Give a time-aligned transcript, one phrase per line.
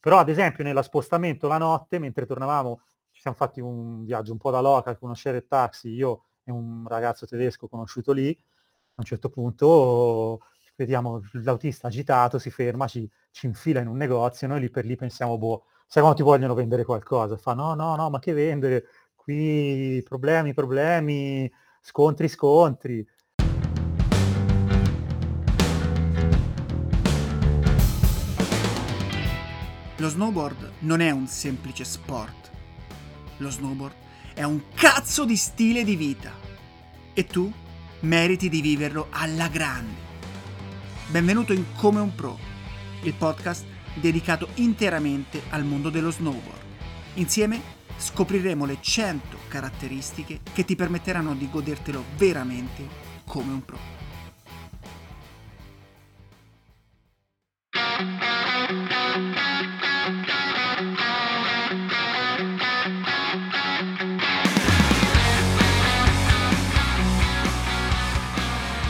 [0.00, 4.38] Però ad esempio nello spostamento la notte, mentre tornavamo, ci siamo fatti un viaggio un
[4.38, 9.04] po' da local, conoscere il taxi, io e un ragazzo tedesco conosciuto lì, a un
[9.04, 10.40] certo punto
[10.76, 14.94] vediamo l'autista agitato, si ferma, ci, ci infila in un negozio, noi lì per lì
[14.96, 17.36] pensiamo, boh, quando ti vogliono vendere qualcosa?
[17.36, 18.84] Fa no, no, no, ma che vendere?
[19.14, 23.06] Qui problemi, problemi, scontri, scontri.
[30.00, 32.50] Lo snowboard non è un semplice sport.
[33.38, 33.96] Lo snowboard
[34.32, 36.32] è un cazzo di stile di vita.
[37.12, 37.52] E tu
[38.00, 40.06] meriti di viverlo alla grande.
[41.08, 42.38] Benvenuto in Come un Pro,
[43.02, 46.62] il podcast dedicato interamente al mondo dello snowboard.
[47.14, 47.60] Insieme
[47.96, 52.86] scopriremo le 100 caratteristiche che ti permetteranno di godertelo veramente
[53.24, 53.97] come un pro.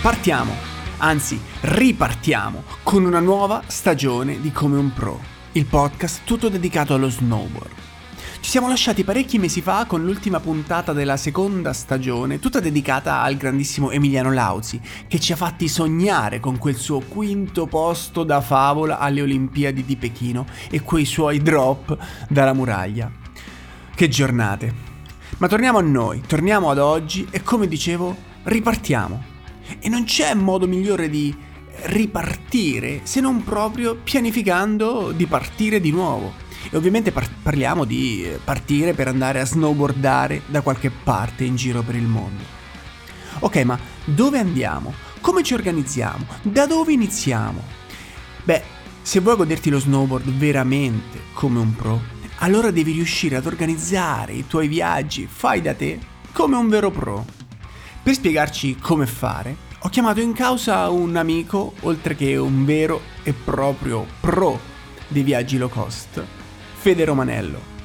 [0.08, 0.54] Partiamo,
[1.00, 5.20] anzi ripartiamo con una nuova stagione di Come un Pro,
[5.52, 7.74] il podcast tutto dedicato allo snowboard.
[8.40, 13.36] Ci siamo lasciati parecchi mesi fa con l'ultima puntata della seconda stagione, tutta dedicata al
[13.36, 19.00] grandissimo Emiliano Lauzi, che ci ha fatti sognare con quel suo quinto posto da favola
[19.00, 21.94] alle Olimpiadi di Pechino e quei suoi drop
[22.30, 23.12] dalla muraglia.
[23.94, 24.74] Che giornate!
[25.36, 29.27] Ma torniamo a noi, torniamo ad oggi e come dicevo, ripartiamo
[29.78, 31.34] e non c'è modo migliore di
[31.82, 36.46] ripartire se non proprio pianificando di partire di nuovo.
[36.70, 41.82] E ovviamente par- parliamo di partire per andare a snowboardare da qualche parte in giro
[41.82, 42.42] per il mondo.
[43.40, 44.92] Ok, ma dove andiamo?
[45.20, 46.26] Come ci organizziamo?
[46.42, 47.62] Da dove iniziamo?
[48.42, 48.62] Beh,
[49.02, 52.00] se vuoi goderti lo snowboard veramente come un pro,
[52.38, 55.98] allora devi riuscire ad organizzare i tuoi viaggi fai da te
[56.32, 57.24] come un vero pro.
[58.02, 63.32] Per spiegarci come fare, ho chiamato in causa un amico, oltre che un vero e
[63.32, 64.58] proprio pro
[65.06, 66.24] dei viaggi low cost,
[66.74, 67.76] Fede Romanello.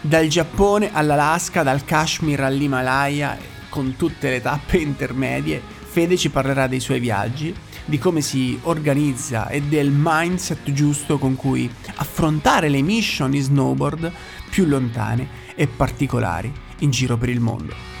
[0.00, 3.36] Dal Giappone all'Alaska, dal Kashmir all'Himalaya,
[3.68, 7.54] con tutte le tappe intermedie, Fede ci parlerà dei suoi viaggi,
[7.84, 14.10] di come si organizza e del mindset giusto con cui affrontare le mission in snowboard
[14.48, 17.91] più lontane e particolari in giro per il mondo.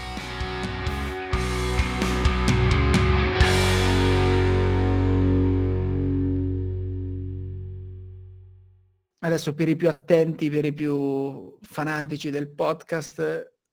[9.24, 13.20] Adesso per i più attenti, per i più fanatici del podcast,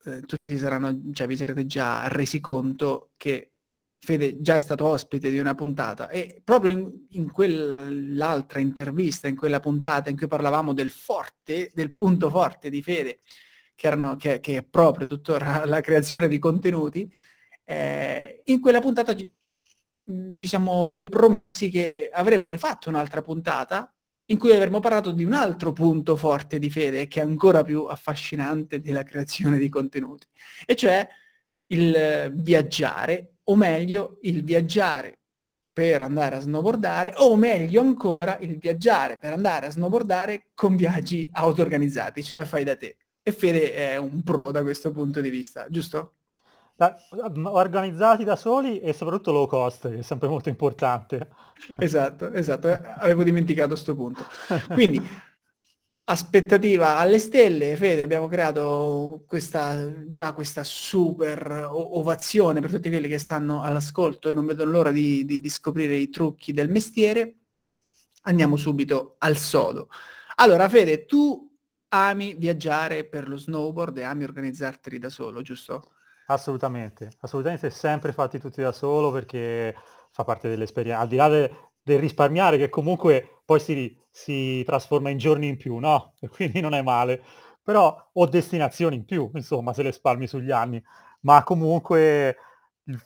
[0.05, 3.53] eh, tutti saranno, cioè vi sarete già resi conto che
[3.99, 9.35] Fede già è stato ospite di una puntata e proprio in, in, quell'altra intervista, in
[9.35, 13.19] quella puntata in cui parlavamo del forte, del punto forte di Fede,
[13.75, 17.11] che, erano, che, che è proprio tuttora la creazione di contenuti,
[17.66, 19.29] eh, in quella puntata ci,
[20.05, 23.91] ci siamo promessi che avremmo fatto un'altra puntata
[24.31, 27.85] in cui avremmo parlato di un altro punto forte di fede che è ancora più
[27.85, 30.28] affascinante della creazione di contenuti,
[30.66, 31.07] e cioè
[31.67, 35.19] il viaggiare, o meglio il viaggiare
[35.72, 41.29] per andare a snowboardare, o meglio ancora il viaggiare per andare a snowboardare con viaggi
[41.31, 42.97] auto-organizzati, cioè fai da te.
[43.22, 46.19] E Fede è un pro da questo punto di vista, giusto?
[46.79, 46.95] Da,
[47.44, 51.28] organizzati da soli e soprattutto low cost, che è sempre molto importante.
[51.75, 52.69] Esatto, esatto,
[53.00, 54.25] avevo dimenticato questo punto.
[54.72, 55.06] Quindi,
[56.06, 59.91] aspettativa alle stelle, Fede, abbiamo creato questa,
[60.34, 65.41] questa super ovazione per tutti quelli che stanno all'ascolto e non vedono l'ora di, di,
[65.41, 67.40] di scoprire i trucchi del mestiere.
[68.22, 69.90] Andiamo subito al sodo.
[70.35, 71.46] Allora, Fede, tu
[71.90, 75.91] ami viaggiare per lo snowboard e ami organizzarti da solo, giusto?
[76.31, 79.75] Assolutamente, assolutamente sempre fatti tutti da solo perché
[80.12, 81.51] fa parte dell'esperienza, al di là de,
[81.81, 86.14] del risparmiare che comunque poi si, si, trasforma in giorni in più, no?
[86.20, 87.23] E quindi non è male,
[87.64, 90.81] però ho destinazioni in più, insomma, se le spalmi sugli anni,
[91.22, 92.37] ma comunque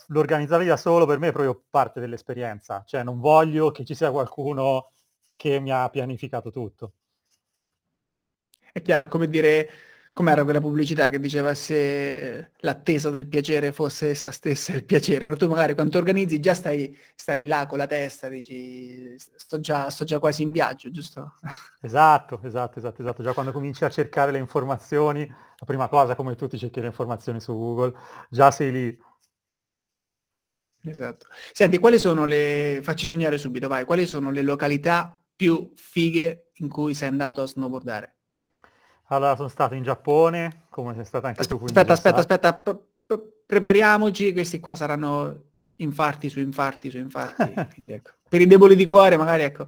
[0.08, 4.12] l'organizzare da solo per me è proprio parte dell'esperienza, cioè non voglio che ci sia
[4.12, 4.92] qualcuno
[5.38, 6.94] che mi ha pianificato tutto.
[8.74, 9.70] È chiaro, come dire
[10.14, 15.26] com'era quella pubblicità che diceva se l'attesa del piacere fosse essa stessa il piacere.
[15.26, 20.06] Tu magari quando organizzi già stai, stai là con la testa, dici sto già, sto
[20.06, 21.40] già quasi in viaggio, giusto?
[21.82, 23.24] Esatto, esatto, esatto, esatto.
[23.24, 27.42] Già quando cominci a cercare le informazioni, la prima cosa come tutti cerchi le informazioni
[27.42, 27.98] su Google,
[28.30, 28.98] già sei lì.
[30.86, 31.28] Esatto.
[31.54, 36.70] Senti, quali sono le, facci segnare subito, vai, quali sono le località più fighe in
[36.70, 38.16] cui sei andato a snowboardare?
[39.08, 41.66] Allora, sono stato in Giappone, come sei stato anche aspetta, tu.
[41.66, 42.80] Aspetta, aspetta, aspetta,
[43.46, 47.54] prepariamoci, questi qua saranno infarti su infarti su infarti.
[47.86, 48.12] ecco.
[48.28, 49.68] Per i deboli di cuore, magari, ecco,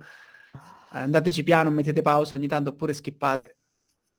[0.89, 3.57] andateci piano, mettete pausa ogni tanto oppure skippate.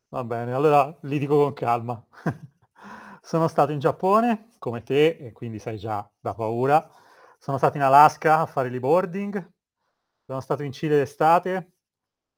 [0.09, 2.05] Va bene, allora li dico con calma.
[3.21, 6.89] Sono stato in Giappone, come te, e quindi sai già da paura.
[7.39, 9.53] Sono stato in Alaska a fare boarding.
[10.25, 11.73] Sono stato in Cile d'estate.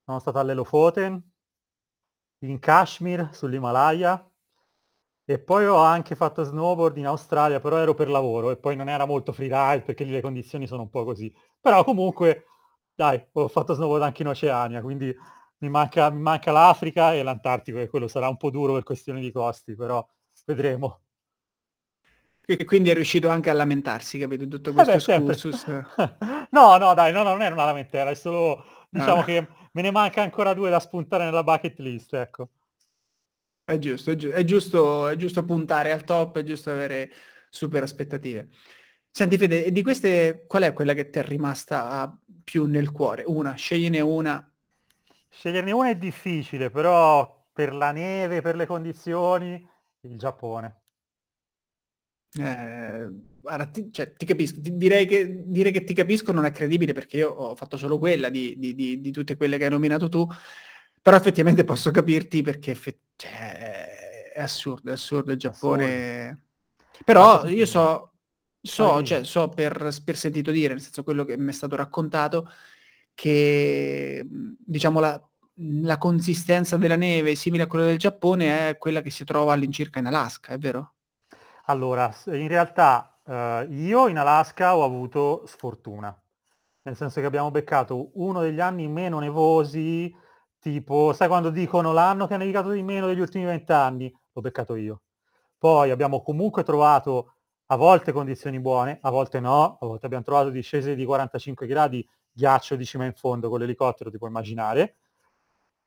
[0.03, 1.28] Sono stato all'Elofoten,
[2.41, 4.25] in Kashmir, sull'Himalaya.
[5.25, 8.89] E poi ho anche fatto snowboard in Australia, però ero per lavoro e poi non
[8.89, 11.33] era molto freeride perché lì le condizioni sono un po' così.
[11.61, 12.47] Però comunque,
[12.95, 15.15] dai, ho fatto snowboard anche in Oceania, quindi
[15.59, 19.21] mi manca, mi manca l'Africa e l'Antartico e quello sarà un po' duro per questioni
[19.21, 20.07] di costi, però
[20.47, 21.01] vedremo.
[22.47, 24.49] E quindi è riuscito anche a lamentarsi, capito?
[24.49, 25.37] Tutto questo eh beh,
[26.53, 29.25] no, no, dai, no, no, non è una lamentela, è solo, diciamo ah.
[29.25, 29.47] che
[29.79, 32.49] me ne manca ancora due da spuntare nella bucket list, ecco.
[33.63, 37.13] È giusto, è, gi- è giusto, è giusto puntare al top, è giusto avere
[37.49, 38.49] super aspettative.
[39.11, 43.23] Senti Fede, di queste qual è quella che ti è rimasta più nel cuore?
[43.27, 44.43] Una, scegliene una
[45.31, 49.65] Sceglierne una è difficile, però per la neve, per le condizioni,
[50.01, 50.81] il Giappone.
[52.39, 53.09] Eh,
[53.41, 56.93] guarda, ti, cioè, ti capisco, ti, direi che, dire che ti capisco non è credibile
[56.93, 60.09] perché io ho fatto solo quella di, di, di, di tutte quelle che hai nominato
[60.09, 60.27] tu,
[61.01, 66.25] però effettivamente posso capirti perché effe- cioè, è assurdo, è assurdo il Giappone.
[66.25, 66.47] Assurdo.
[67.05, 68.13] Però io so,
[68.61, 72.51] so, cioè, so per, per sentito dire, nel senso quello che mi è stato raccontato,
[73.15, 75.29] che diciamo la,
[75.83, 79.99] la consistenza della neve simile a quella del Giappone è quella che si trova all'incirca
[79.99, 80.95] in Alaska, è vero?
[81.67, 86.17] Allora, in realtà eh, io in Alaska ho avuto sfortuna,
[86.83, 90.15] nel senso che abbiamo beccato uno degli anni meno nevosi,
[90.59, 94.13] tipo, sai quando dicono l'anno che ha nevicato di meno degli ultimi vent'anni?
[94.33, 95.03] L'ho beccato io.
[95.59, 97.35] Poi abbiamo comunque trovato
[97.67, 102.07] a volte condizioni buone, a volte no, a volte abbiamo trovato discese di 45 gradi
[102.33, 104.97] ghiaccio di cima in fondo con l'elicottero, ti puoi immaginare.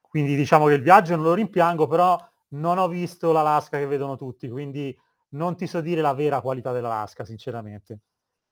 [0.02, 2.18] Quindi diciamo che il viaggio non lo rimpiango, però
[2.50, 4.96] non ho visto l'Alaska che vedono tutti, quindi
[5.32, 8.00] non ti so dire la vera qualità dell'Alaska, sinceramente.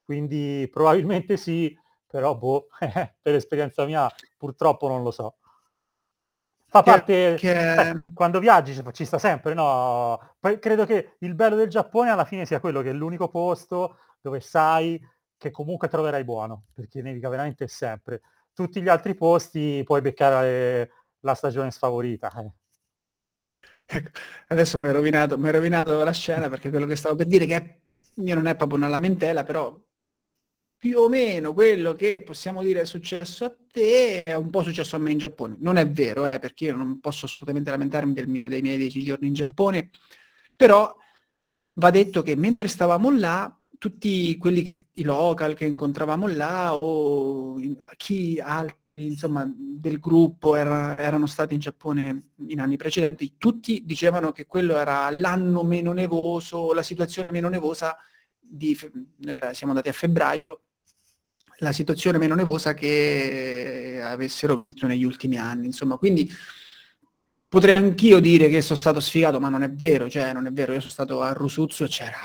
[0.03, 2.67] Quindi probabilmente sì, però boh,
[3.21, 5.37] per esperienza mia purtroppo non lo so.
[6.71, 7.89] Fa parte, che, che...
[7.89, 10.35] Eh, quando viaggi ci sta sempre, no?
[10.59, 14.39] Credo che il bello del Giappone alla fine sia quello che è l'unico posto dove
[14.39, 15.01] sai
[15.35, 18.21] che comunque troverai buono, perché nevica veramente sempre.
[18.53, 20.91] Tutti gli altri posti puoi beccare
[21.21, 22.31] la stagione sfavorita.
[22.37, 22.51] Eh.
[23.91, 24.11] Ecco,
[24.49, 27.79] adesso mi hai rovinato, rovinato, la scena perché quello che stavo per dire che
[28.13, 29.75] io non è proprio una lamentela, però
[30.77, 34.95] più o meno quello che possiamo dire è successo a te è un po' successo
[34.95, 35.55] a me in Giappone.
[35.59, 39.27] Non è vero, eh, perché io non posso assolutamente lamentarmi del, dei miei dieci giorni
[39.27, 39.89] in Giappone,
[40.55, 40.95] però
[41.73, 47.57] va detto che mentre stavamo là, tutti quelli i local che incontravamo là o
[47.97, 54.31] chi altri insomma, del gruppo era, erano stati in Giappone in anni precedenti, tutti dicevano
[54.31, 57.97] che quello era l'anno meno nevoso, la situazione meno nevosa,
[58.39, 58.77] di,
[59.25, 60.45] eh, siamo andati a febbraio,
[61.59, 66.31] la situazione meno nevosa che avessero visto negli ultimi anni, insomma, quindi
[67.47, 70.73] potrei anch'io dire che sono stato sfigato, ma non è vero, cioè non è vero,
[70.73, 72.19] io sono stato a Rusuzzo e c'era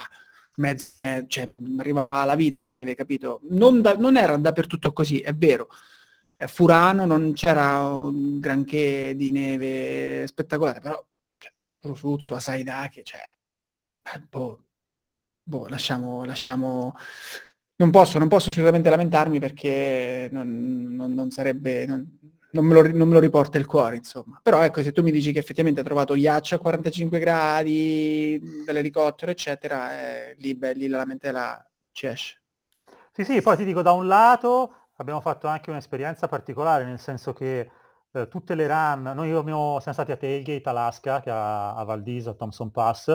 [0.56, 2.62] mezzo, eh, cioè arrivava la vita
[2.94, 3.40] capito?
[3.48, 5.68] Non, da, non, era dappertutto così, è vero.
[6.44, 11.02] A Furano non c'era un granché di neve spettacolare, però
[11.38, 13.26] cioè, prosciutto, a Saidaki, cioè,
[14.02, 14.64] eh, boh,
[15.42, 16.94] boh, lasciamo, lasciamo...
[17.76, 21.86] Non posso, non posso assolutamente lamentarmi perché non, non, non sarebbe...
[21.86, 24.38] Non me, lo, non me, lo, riporta il cuore, insomma.
[24.42, 29.30] Però ecco, se tu mi dici che effettivamente hai trovato ghiaccio a 45 gradi, dall'elicottero,
[29.30, 32.42] eccetera, eh, lì, beh, lì la lamentela ci esce.
[33.12, 37.32] Sì, sì, poi ti dico da un lato abbiamo fatto anche un'esperienza particolare, nel senso
[37.32, 37.70] che
[38.12, 42.30] eh, tutte le run, noi abbiamo, siamo stati a Tailgate, Alaska, che a, a Valdisa,
[42.30, 43.08] a Thompson Pass,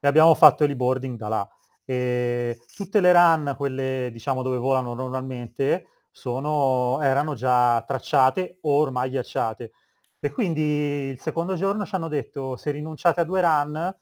[0.00, 1.48] e abbiamo fatto il boarding da là.
[1.84, 9.10] E tutte le run, quelle diciamo dove volano normalmente, sono, erano già tracciate o ormai
[9.10, 9.72] ghiacciate.
[10.20, 13.96] E quindi il secondo giorno ci hanno detto se rinunciate a due run,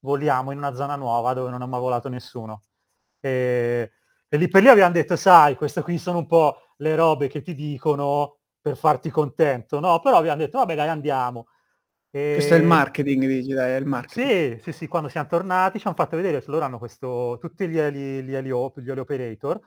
[0.00, 2.64] voliamo in una zona nuova dove non ha mai volato nessuno.
[3.20, 3.92] E
[4.32, 7.42] e lì per lì abbiamo detto, sai, queste qui sono un po' le robe che
[7.42, 10.00] ti dicono per farti contento, no?
[10.00, 11.46] Però abbiamo detto, vabbè dai, andiamo.
[12.10, 12.32] E...
[12.34, 14.56] Questo è il marketing, dici, dai, è il marketing.
[14.56, 17.78] Sì, sì, sì, quando siamo tornati ci hanno fatto vedere, loro hanno questo, tutti gli
[17.78, 19.60] gli, helio, gli operator,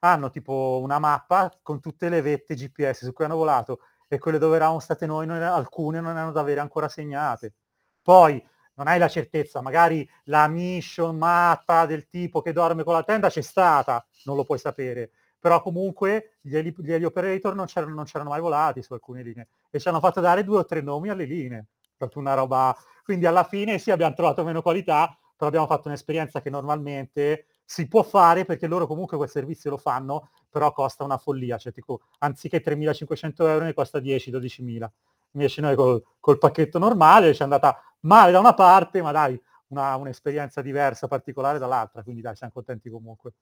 [0.00, 4.38] hanno tipo una mappa con tutte le vette GPS su cui hanno volato e quelle
[4.38, 7.54] dove eravamo state noi, non era, alcune non erano da avere ancora segnate.
[8.00, 8.42] Poi
[8.74, 13.28] non hai la certezza, magari la mission matta del tipo che dorme con la tenda
[13.28, 18.04] c'è stata, non lo puoi sapere, però comunque gli, heli, gli operator non c'erano, non
[18.04, 21.08] c'erano, mai volati su alcune linee e ci hanno fatto dare due o tre nomi
[21.08, 21.66] alle linee,
[21.96, 26.40] proprio una roba, quindi alla fine sì abbiamo trovato meno qualità, però abbiamo fatto un'esperienza
[26.40, 31.18] che normalmente si può fare perché loro comunque quel servizio lo fanno, però costa una
[31.18, 34.90] follia, cioè tipo, anziché 3.500 euro ne costa 10-12.000
[35.32, 39.40] invece noi col, col pacchetto normale ci è andata male da una parte, ma dai,
[39.68, 43.32] una, un'esperienza diversa, particolare dall'altra, quindi dai, siamo contenti comunque.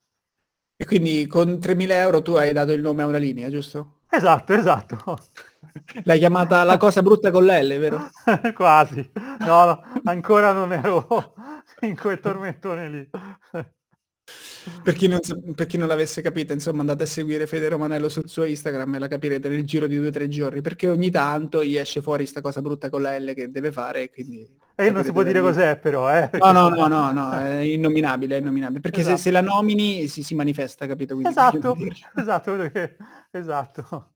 [0.79, 4.01] E quindi con 3.000 euro tu hai dato il nome a una linea, giusto?
[4.09, 5.17] Esatto, esatto.
[6.03, 8.09] L'hai chiamata la cosa brutta con l'L, vero?
[8.53, 9.09] Quasi.
[9.39, 11.33] No, no, ancora non ero
[11.81, 13.09] in quel tormentone lì.
[14.83, 15.19] Per chi, non,
[15.55, 18.99] per chi, non, l'avesse capito, insomma, andate a seguire Fede Romanello sul suo Instagram e
[18.99, 22.25] la capirete nel giro di due o tre giorni, perché ogni tanto gli esce fuori
[22.27, 24.47] sta cosa brutta con la L che deve fare, quindi...
[24.79, 26.29] E non si può dire cos'è però, eh?
[26.33, 29.17] No, no, no, no, no, è innominabile, è innominabile, perché esatto.
[29.17, 31.15] se, se, la nomini si, si manifesta, capito?
[31.15, 31.75] Quindi esatto,
[32.15, 32.97] esatto, perché...
[33.31, 34.11] esatto.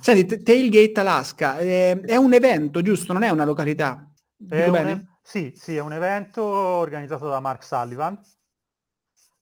[0.00, 3.14] Senti, Tailgate Alaska, eh, è un evento, giusto?
[3.14, 4.06] Non è una località?
[4.46, 8.20] È un, sì, sì, è un evento organizzato da Mark Sullivan,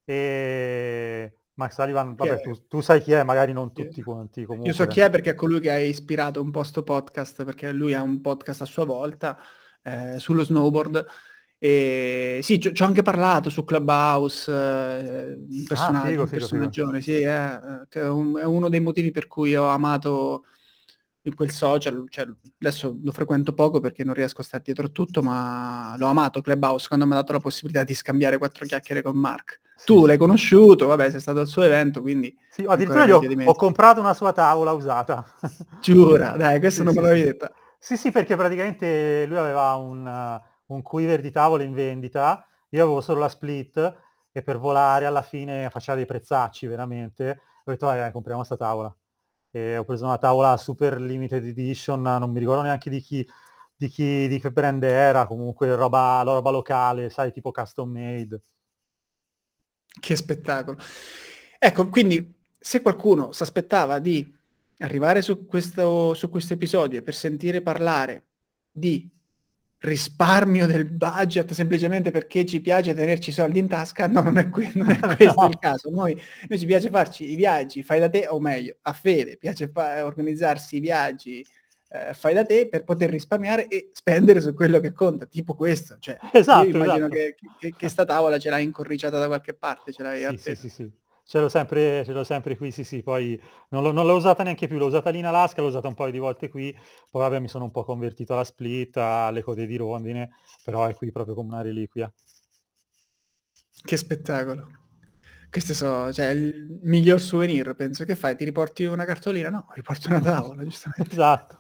[0.05, 4.71] e Max Sullivan, vabbè, tu, tu, sai chi è, magari non tutti quanti comunque.
[4.71, 7.73] Io so chi è perché è colui che ha ispirato un po' sto podcast, perché
[7.73, 9.37] lui ha un podcast a sua volta
[9.87, 11.07] eh, sullo snowboard.
[11.59, 17.01] E sì, ci ho anche parlato su Clubhouse, eh, un personaggio, ah, figo, un personaggione,
[17.01, 20.45] sì, è, è, uno dei motivi per cui ho amato
[21.23, 22.27] in quel social, cioè,
[22.61, 26.43] adesso lo frequento poco perché non riesco a stare dietro a tutto, ma l'ho amato
[26.43, 29.61] Clubhouse quando mi ha dato la possibilità di scambiare quattro chiacchiere con Mark.
[29.77, 29.87] Sì.
[29.87, 32.37] Tu l'hai conosciuto, vabbè, sei stato al suo evento, quindi...
[32.51, 35.25] Sì, addirittura io ho comprato una sua tavola usata.
[35.81, 37.51] Giura, dai, questo sì, non me l'avevi detto.
[37.87, 42.83] Sì, sì, perché praticamente lui aveva un, uh, un quiver di tavole in vendita, io
[42.83, 43.97] avevo solo la split
[44.33, 47.41] e per volare alla fine faceva dei prezzacci veramente.
[47.65, 48.93] Ho detto, vai, compriamo questa tavola
[49.53, 53.25] e ho preso una tavola super limited edition, non mi ricordo neanche di chi,
[53.77, 58.43] di chi, di che brand era, comunque roba, roba locale, sai, tipo custom made.
[60.01, 60.79] Che spettacolo.
[61.59, 64.36] Ecco, quindi se qualcuno si aspettava di
[64.79, 68.27] arrivare su questo, su questo episodio per sentire parlare
[68.71, 69.09] di
[69.79, 74.73] risparmio del budget semplicemente perché ci piace tenerci soldi in tasca, no, non è, que-
[74.75, 75.49] non è questo no.
[75.49, 75.91] il caso.
[75.91, 79.69] Noi, noi, ci piace farci i viaggi, fai da te, o meglio, a Fede piace
[79.69, 81.45] fa- organizzarsi i viaggi,
[81.89, 85.97] eh, fai da te per poter risparmiare e spendere su quello che conta, tipo questo.
[85.99, 87.15] Cioè, esatto, io immagino esatto.
[87.15, 90.69] che, che, che, sta tavola ce l'hai incorriciata da qualche parte, ce l'hai sì, sì,
[90.69, 90.91] sì,
[91.29, 93.41] Ce l'ho, sempre, ce l'ho sempre qui, sì sì, poi
[93.71, 95.95] non, l'ho, non l'ho usata neanche più, l'ho usata lì in Alaska, l'ho usata un
[95.95, 96.73] paio di volte qui,
[97.11, 100.31] poi vabbè mi sono un po' convertito alla split, alle code di rondine,
[100.63, 102.11] però è qui proprio come una reliquia.
[103.83, 104.69] Che spettacolo.
[105.51, 109.49] Questo so, cioè il miglior souvenir, penso che fai, ti riporti una cartolina?
[109.49, 111.11] No, riporti una tavola, giustamente.
[111.15, 111.59] Esatto.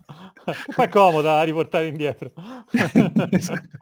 [0.76, 2.32] Ma è comoda riportare indietro.
[3.30, 3.78] esatto.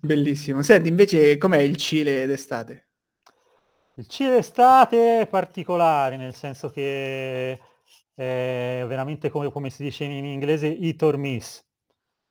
[0.00, 0.62] Bellissimo.
[0.62, 2.87] Senti, invece com'è il Cile d'estate?
[3.98, 7.58] Il Cile d'estate è particolare, nel senso che
[8.14, 11.66] è veramente come, come si dice in inglese hit or miss.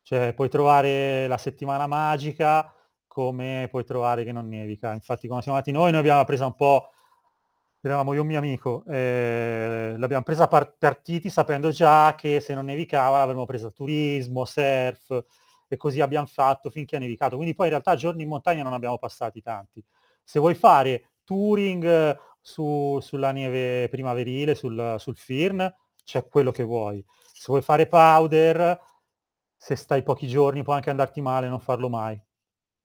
[0.01, 2.73] Cioè puoi trovare la settimana magica
[3.05, 4.93] come puoi trovare che non nevica.
[4.93, 6.91] Infatti quando siamo andati noi, noi abbiamo presa un po',
[7.81, 12.63] eravamo io e un mio amico, eh, l'abbiamo presa partiti sapendo già che se non
[12.63, 15.25] nevicava l'avremmo presa turismo, surf
[15.67, 17.35] e così abbiamo fatto finché ha nevicato.
[17.35, 19.83] Quindi poi in realtà giorni in montagna non abbiamo passati tanti.
[20.23, 25.69] Se vuoi fare touring su, sulla neve primaverile, sul, sul firn,
[26.05, 27.03] c'è quello che vuoi.
[27.33, 28.79] Se vuoi fare powder,
[29.57, 32.19] se stai pochi giorni può anche andarti male, non farlo mai.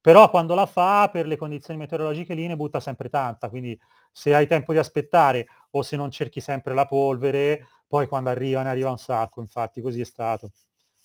[0.01, 3.79] Però quando la fa, per le condizioni meteorologiche lì, ne butta sempre tanta, quindi
[4.11, 8.63] se hai tempo di aspettare o se non cerchi sempre la polvere, poi quando arriva
[8.63, 10.51] ne arriva un sacco, infatti così è stato.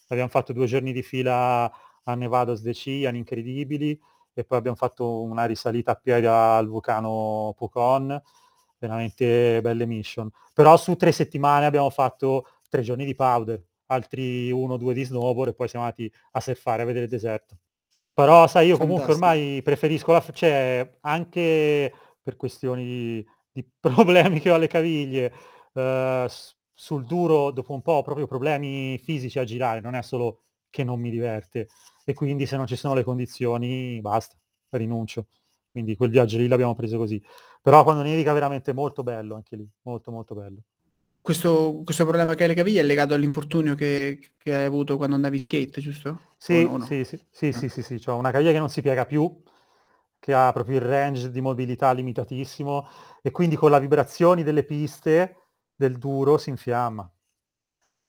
[0.08, 1.72] Abbiamo fatto due giorni di fila
[2.04, 4.00] a Nevados de Cian, incredibili,
[4.40, 8.22] e poi abbiamo fatto una risalita a piedi al vulcano Pucon,
[8.78, 10.30] veramente belle mission.
[10.54, 15.04] Però su tre settimane abbiamo fatto tre giorni di powder, altri uno o due di
[15.04, 17.58] snowboard e poi siamo andati a surfare, a vedere il deserto.
[18.14, 20.24] Però sai, io comunque ormai preferisco la...
[20.32, 21.92] cioè anche
[22.22, 25.34] per questioni di, di problemi che ho alle caviglie,
[25.74, 26.28] eh,
[26.74, 30.84] sul duro dopo un po' ho proprio problemi fisici a girare, non è solo che
[30.84, 31.70] non mi diverte
[32.10, 34.38] e quindi se non ci sono le condizioni basta,
[34.70, 35.28] rinuncio.
[35.70, 37.22] Quindi quel viaggio lì l'abbiamo preso così.
[37.62, 40.60] Però quando nevica veramente molto bello anche lì, molto molto bello.
[41.20, 45.16] questo, questo, problema che hai le caviglie è legato all'infortunio che, che, hai avuto quando
[45.16, 46.22] andavi skate, giusto?
[46.38, 49.06] Sì, no, sì, sì, sì, sì, sì, sì, ho una caviglia che non si piega
[49.06, 49.44] più,
[50.18, 52.88] che ha proprio il range di mobilità limitatissimo
[53.22, 55.36] e quindi con le vibrazioni delle piste
[55.76, 57.12] del duro si infiamma.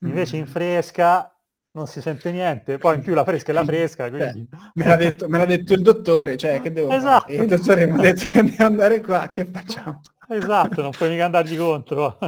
[0.02, 0.40] Invece mm.
[0.40, 1.32] in fresca
[1.78, 4.48] non si sente niente, poi in più la fresca è la fresca, cioè, quindi...
[4.74, 7.32] me, l'ha detto, me l'ha detto il dottore, cioè che devo esatto.
[7.32, 7.34] fare?
[7.34, 10.00] Il dottore mi ha detto che devo andare qua, che facciamo?
[10.28, 12.18] Esatto, non puoi mica andargli contro.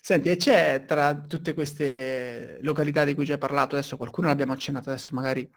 [0.00, 4.54] Senti, e c'è tra tutte queste località di cui ci hai parlato, adesso qualcuno l'abbiamo
[4.54, 5.48] accennato, adesso magari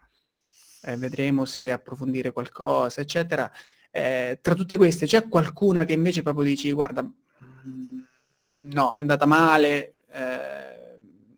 [0.82, 3.50] eh, vedremo se approfondire qualcosa, eccetera.
[3.90, 7.98] Eh, tra tutte queste c'è qualcuna che invece proprio dici, guarda, mm,
[8.60, 10.81] no, è andata male, eh,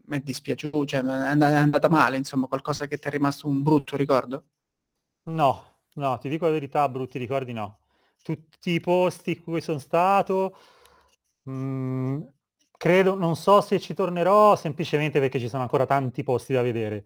[0.07, 3.97] mi è dispiaciuto, cioè è andata male, insomma, qualcosa che ti è rimasto un brutto
[3.97, 4.45] ricordo?
[5.25, 7.79] No, no, ti dico la verità, brutti ricordi no.
[8.23, 10.57] Tutti i posti in cui sono stato,
[11.45, 12.23] mh, mm,
[12.77, 17.05] credo, non so se ci tornerò semplicemente perché ci sono ancora tanti posti da vedere,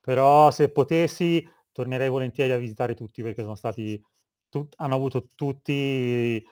[0.00, 4.02] però se potessi tornerei volentieri a visitare tutti perché sono stati,
[4.48, 6.44] tut, hanno avuto tutti,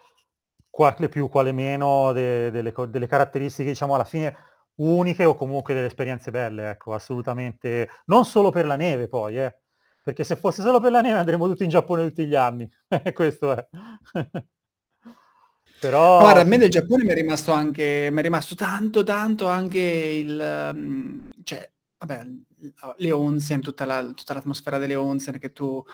[0.71, 4.37] quale più, quale meno, de, delle, delle, caratteristiche, diciamo, alla fine
[4.79, 9.57] uniche o comunque delle esperienze belle, ecco, assolutamente, non solo per la neve poi, eh,
[10.03, 12.69] perché se fosse solo per la neve andremo tutti in Giappone tutti gli anni,
[13.13, 13.69] questo è.
[15.81, 16.19] Però...
[16.19, 19.79] Guarda, a me del Giappone mi è rimasto anche, mi è rimasto tanto, tanto anche
[19.79, 22.27] il, um, cioè, vabbè,
[22.97, 25.85] le onsen, tutta, la, tutta l'atmosfera delle onsen che tu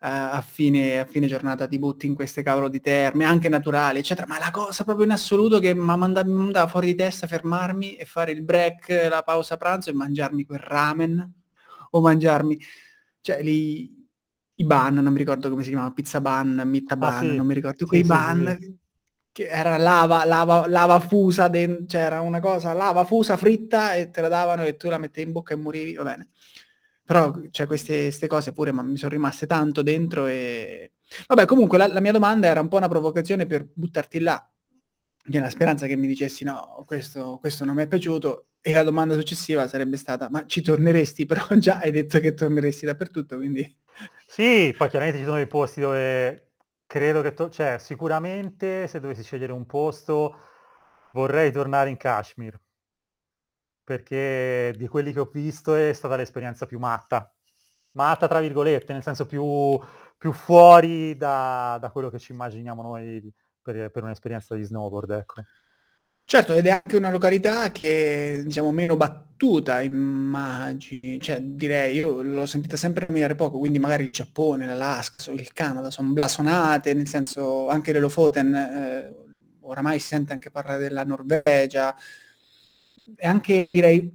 [0.00, 4.26] a, fine, a, fine, giornata ti butti in queste cavolo di terme, anche naturali, eccetera,
[4.26, 8.30] ma la cosa proprio in assoluto che mi mandava fuori di testa fermarmi e fare
[8.30, 11.32] il break, la pausa pranzo e mangiarmi quel ramen
[11.90, 12.58] o mangiarmi,
[13.20, 13.96] cioè lì
[14.54, 17.36] i ban, non mi ricordo come si chiamava, pizza ban, mitta ban, ah, sì.
[17.36, 18.78] non mi ricordo, quei sì, ban sì,
[19.32, 24.20] che era lava, lava, lava fusa, c'era cioè una cosa, lava fusa fritta e te
[24.20, 26.28] la davano e tu la mettevi in bocca e morivi, va bene.
[27.08, 30.92] Però cioè, queste, cose pure ma mi sono rimaste tanto dentro e...
[31.26, 34.46] Vabbè, comunque la, la, mia domanda era un po' una provocazione per buttarti là,
[35.28, 39.14] nella speranza che mi dicessi no, questo, questo non mi è piaciuto e la domanda
[39.14, 41.24] successiva sarebbe stata ma ci torneresti?
[41.24, 43.76] Però già hai detto che torneresti dappertutto, quindi...
[44.26, 46.48] Sì, poi chiaramente ci sono dei posti dove
[46.88, 50.38] Credo che, to- cioè, sicuramente se dovessi scegliere un posto
[51.12, 52.58] vorrei tornare in Kashmir,
[53.88, 57.34] perché di quelli che ho visto è stata l'esperienza più matta,
[57.92, 59.80] matta tra virgolette, nel senso più,
[60.18, 65.42] più fuori da, da, quello che ci immaginiamo noi per, per un'esperienza di snowboard, ecco.
[66.22, 72.44] Certo, ed è anche una località che diciamo meno battuta, immagini, cioè direi, io l'ho
[72.44, 77.68] sentita sempre nominare poco, quindi magari il Giappone, l'Alaska, il Canada sono blasonate, nel senso
[77.70, 79.14] anche le Lofoten, eh,
[79.60, 81.96] oramai si sente anche parlare della Norvegia,
[83.16, 84.10] è anche direi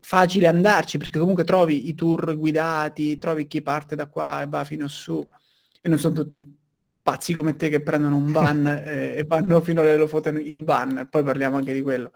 [0.00, 4.64] facile andarci perché comunque trovi i tour guidati, trovi chi parte da qua e va
[4.64, 5.26] fino su,
[5.80, 6.54] e non sono tutti
[7.06, 8.32] pazzi come te che prendono un
[8.84, 12.10] eh, e vanno fino alle Lofoten in ban, poi parliamo anche di quello.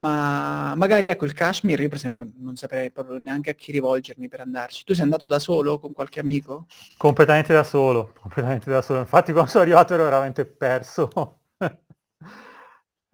[0.00, 4.28] Ma magari ecco il Kashmir, io per esempio non saprei proprio neanche a chi rivolgermi
[4.28, 4.84] per andarci.
[4.84, 6.66] Tu sei andato da solo con qualche amico?
[6.98, 8.98] Completamente da solo, completamente da solo.
[8.98, 11.38] Infatti quando sono arrivato ero veramente perso.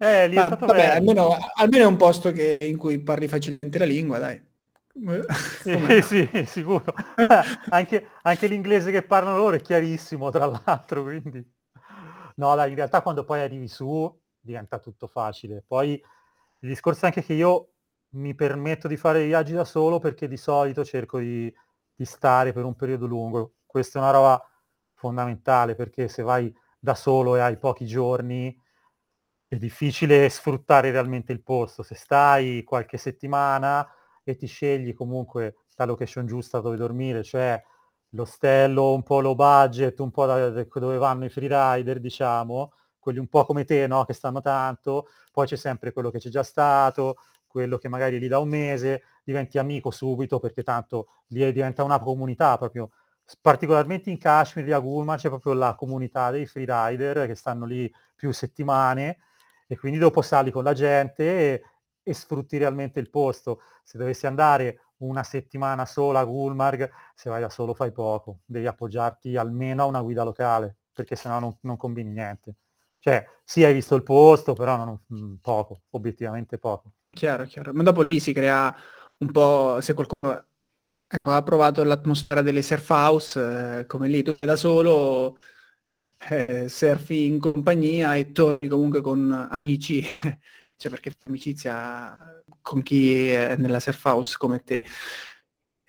[0.01, 3.27] Eh, lì Ma, è stato vabbè, almeno, almeno, è un posto che, in cui parli
[3.27, 4.43] facilmente la lingua, dai.
[5.61, 6.91] Sì, sì, sicuro.
[7.69, 11.47] anche, anche, l'inglese che parlano loro è chiarissimo, tra l'altro, quindi...
[12.37, 15.63] No, dai, in realtà quando poi arrivi su diventa tutto facile.
[15.65, 17.73] Poi il discorso è anche che io
[18.13, 21.53] mi permetto di fare i viaggi da solo perché di solito cerco di,
[21.93, 23.53] di stare per un periodo lungo.
[23.67, 24.49] Questa è una roba
[24.95, 28.59] fondamentale perché se vai da solo e hai pochi giorni
[29.51, 31.83] è difficile sfruttare realmente il posto.
[31.83, 33.85] Se stai qualche settimana
[34.23, 37.61] e ti scegli comunque la location giusta dove dormire, cioè
[38.11, 43.27] l'ostello un po' low budget, un po' da, dove vanno i freerider, diciamo, quelli un
[43.27, 44.05] po' come te, no?
[44.05, 48.29] che stanno tanto, poi c'è sempre quello che c'è già stato, quello che magari lì
[48.29, 52.91] da un mese, diventi amico subito perché tanto lì diventa una comunità proprio,
[53.41, 58.31] particolarmente in Kashmir, a Gulma c'è proprio la comunità dei freerider che stanno lì più
[58.31, 59.17] settimane
[59.71, 61.63] e quindi dopo sali con la gente e,
[62.03, 63.61] e sfrutti realmente il posto.
[63.85, 68.67] Se dovessi andare una settimana sola a Gulmarg, se vai da solo fai poco, devi
[68.67, 72.55] appoggiarti almeno a una guida locale, perché sennò non, non combini niente.
[72.99, 76.91] Cioè, sì, hai visto il posto, però non, mm, poco, obiettivamente poco.
[77.09, 77.71] Chiaro, chiaro.
[77.71, 78.75] Ma dopo lì si crea
[79.19, 80.47] un po', se qualcuno
[81.07, 85.37] ecco, ha provato l'atmosfera delle surf house, eh, come lì, tu da solo
[86.29, 90.05] eh, surfi in compagnia e torni comunque con amici
[90.81, 92.17] cioè perché amicizia
[92.61, 94.83] con chi è nella surf house come te.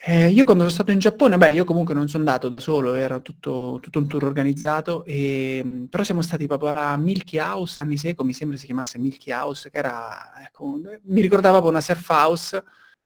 [0.04, 2.94] Eh, io quando sono stato in Giappone, beh, io comunque non sono andato da solo,
[2.94, 7.96] era tutto, tutto un tour organizzato, e, però siamo stati proprio a Milky House, anni
[7.96, 12.08] seco, mi sembra si chiamasse Milky House, che era, ecco, mi ricordava proprio una surf
[12.08, 12.64] house,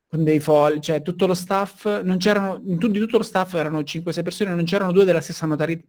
[0.08, 3.54] con dei fogli, cioè tutto lo staff, non c'erano, in tu, di tutto lo staff
[3.54, 5.84] erano 5-6 persone, non c'erano due della stessa notari-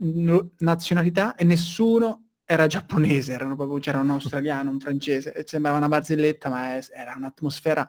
[0.60, 6.50] nazionalità e nessuno era giapponese, erano proprio, c'era un australiano, un francese, sembrava una barzelletta,
[6.50, 7.86] ma era un'atmosfera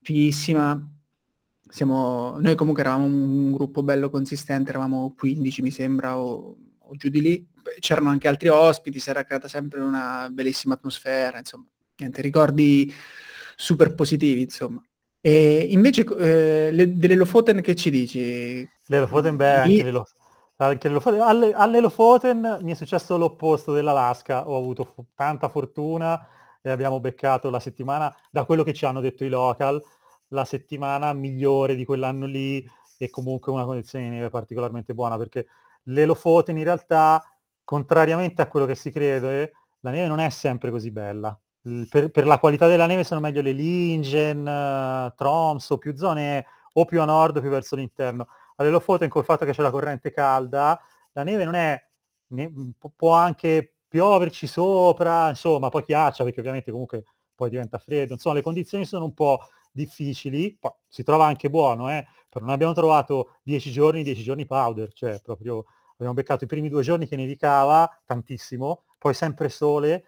[0.00, 0.80] fighissima,
[1.68, 7.08] siamo, noi comunque eravamo un gruppo bello consistente, eravamo 15 mi sembra o, o giù
[7.10, 7.48] di lì,
[7.80, 12.92] c'erano anche altri ospiti, si era creata sempre una bellissima atmosfera, insomma, niente, ricordi
[13.56, 14.82] super positivi, insomma.
[15.20, 18.68] E invece eh, le, delle Lofoten che ci dici?
[18.86, 20.02] Le Lofoten, beh, anche, le,
[20.56, 21.20] anche le Lofoten.
[21.20, 26.26] Alle, alle Lofoten mi è successo l'opposto dell'Alaska, ho avuto f- tanta fortuna
[26.62, 29.82] e abbiamo beccato la settimana, da quello che ci hanno detto i local,
[30.28, 32.64] la settimana migliore di quell'anno lì
[32.96, 35.46] e comunque una condizione di neve particolarmente buona perché
[35.84, 37.22] le Lofoten in realtà,
[37.64, 41.38] contrariamente a quello che si crede, la neve non è sempre così bella.
[41.88, 46.84] Per, per la qualità della neve sono meglio le Lingen, uh, Tromso, più zone o
[46.84, 48.28] più a nord o più verso l'interno.
[48.56, 50.80] Alle Lofoten col fatto che c'è la corrente calda,
[51.12, 51.80] la neve non è,
[52.28, 52.52] ne,
[52.96, 57.04] può anche pioverci sopra, insomma, poi chiaccia perché ovviamente comunque
[57.34, 61.90] poi diventa freddo, insomma le condizioni sono un po' difficili, poi si trova anche buono,
[61.90, 62.06] eh?
[62.28, 66.68] però non abbiamo trovato 10 giorni, 10 giorni powder, cioè proprio abbiamo beccato i primi
[66.68, 70.04] due giorni che nevicava tantissimo, poi sempre sole,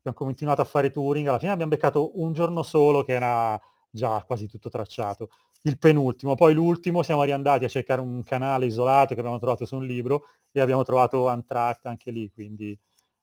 [0.00, 3.60] abbiamo continuato a fare touring, alla fine abbiamo beccato un giorno solo che era
[3.90, 5.30] già quasi tutto tracciato.
[5.62, 9.76] Il penultimo, poi l'ultimo siamo riandati a cercare un canale isolato che abbiamo trovato su
[9.76, 12.78] un libro e abbiamo trovato Antract anche lì, quindi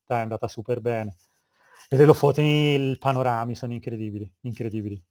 [0.05, 1.17] dai, è andata super bene.
[1.89, 5.03] E le Lofotini, i panorami sono incredibili, incredibili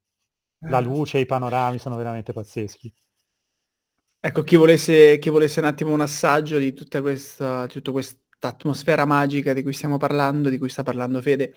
[0.60, 0.82] la eh.
[0.82, 2.92] luce, i panorami sono veramente pazzeschi.
[4.18, 9.04] Ecco, chi volesse, chi volesse un attimo un assaggio di tutta questa, tutta questa atmosfera
[9.04, 11.54] magica di cui stiamo parlando, di cui sta parlando Fede,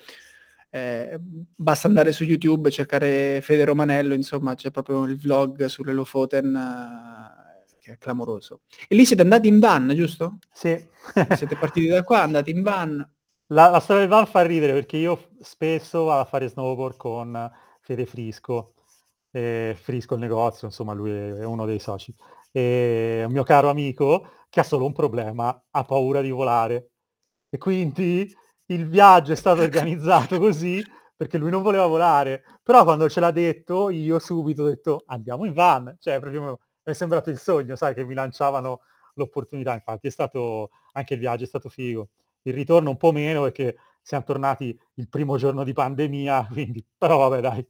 [0.69, 6.53] eh, basta andare su YouTube, cercare Fede Romanello, insomma c'è proprio il vlog sulle Lofoten
[6.53, 8.61] uh, che è clamoroso.
[8.87, 10.37] E lì siete andati in van, giusto?
[10.51, 10.87] Sì.
[11.35, 12.97] siete partiti da qua, andati in van.
[13.47, 17.51] La, la storia del van fa ridere perché io spesso vado a fare snowboard con
[17.81, 18.73] Fede Frisco
[19.31, 22.13] eh, Frisco il negozio, insomma lui è uno dei soci.
[22.51, 26.91] E un mio caro amico che ha solo un problema, ha paura di volare.
[27.49, 28.31] E quindi
[28.67, 30.83] il viaggio è stato organizzato così
[31.15, 32.43] perché lui non voleva volare.
[32.63, 35.95] Però quando ce l'ha detto, io subito ho detto andiamo in van.
[35.99, 38.81] Cioè, proprio mi è sembrato il sogno, sai, che mi lanciavano
[39.15, 39.73] l'opportunità.
[39.73, 42.09] Infatti è stato, anche il viaggio è stato figo.
[42.43, 47.29] Il ritorno un po' meno perché siamo tornati il primo giorno di pandemia, quindi, però
[47.29, 47.67] vabbè dai.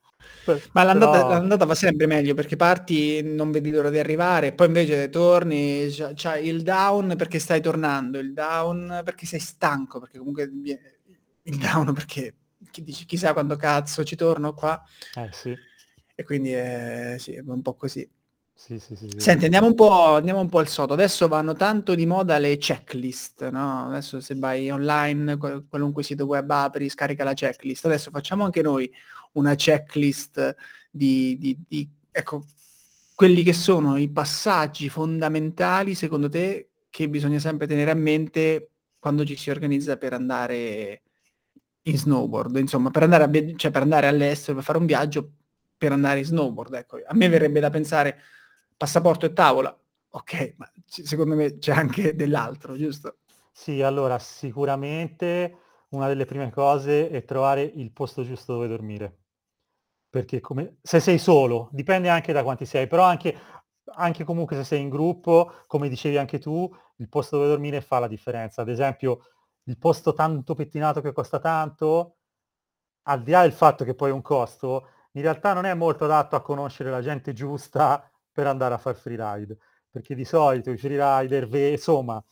[0.73, 1.27] Ma l'andata, però...
[1.29, 6.47] l'andata, va sempre meglio perché parti, non vedi l'ora di arrivare, poi invece torni, c'hai
[6.47, 12.35] il down perché stai tornando, il down perché sei stanco, perché comunque il down perché
[12.71, 14.81] chi dici chissà quando cazzo ci torno qua.
[15.15, 15.55] Eh sì.
[16.15, 18.07] E quindi è, sì, è un po' così.
[18.59, 20.93] Sì, sì, sì, Senti, andiamo un, po', andiamo un po' al sodo.
[20.93, 23.87] Adesso vanno tanto di moda le checklist, no?
[23.87, 27.85] Adesso se vai online, qualunque sito web apri, scarica la checklist.
[27.85, 28.91] Adesso facciamo anche noi
[29.33, 30.55] una checklist
[30.91, 32.43] di, di, di ecco,
[33.15, 39.25] quelli che sono i passaggi fondamentali, secondo te, che bisogna sempre tenere a mente quando
[39.25, 41.01] ci si organizza per andare
[41.83, 45.31] in snowboard, insomma, per andare, a, cioè per andare all'estero, per fare un viaggio,
[45.77, 46.73] per andare in snowboard.
[46.73, 48.21] Ecco, a me verrebbe da pensare
[48.79, 49.77] passaporto e tavola.
[50.11, 53.17] Ok, ma secondo me c'è anche dell'altro, giusto?
[53.51, 55.57] Sì, allora sicuramente
[55.89, 59.17] una delle prime cose è trovare il posto giusto dove dormire.
[60.09, 63.37] Perché come, se sei solo, dipende anche da quanti sei, però anche,
[63.95, 67.99] anche comunque se sei in gruppo, come dicevi anche tu, il posto dove dormire fa
[67.99, 68.61] la differenza.
[68.63, 69.19] Ad esempio,
[69.65, 72.15] il posto tanto pettinato che costa tanto,
[73.03, 76.05] al di là del fatto che poi è un costo, in realtà non è molto
[76.05, 78.08] adatto a conoscere la gente giusta
[78.39, 79.57] per andare a fare freeride,
[79.89, 82.23] perché di solito i freerider, insomma,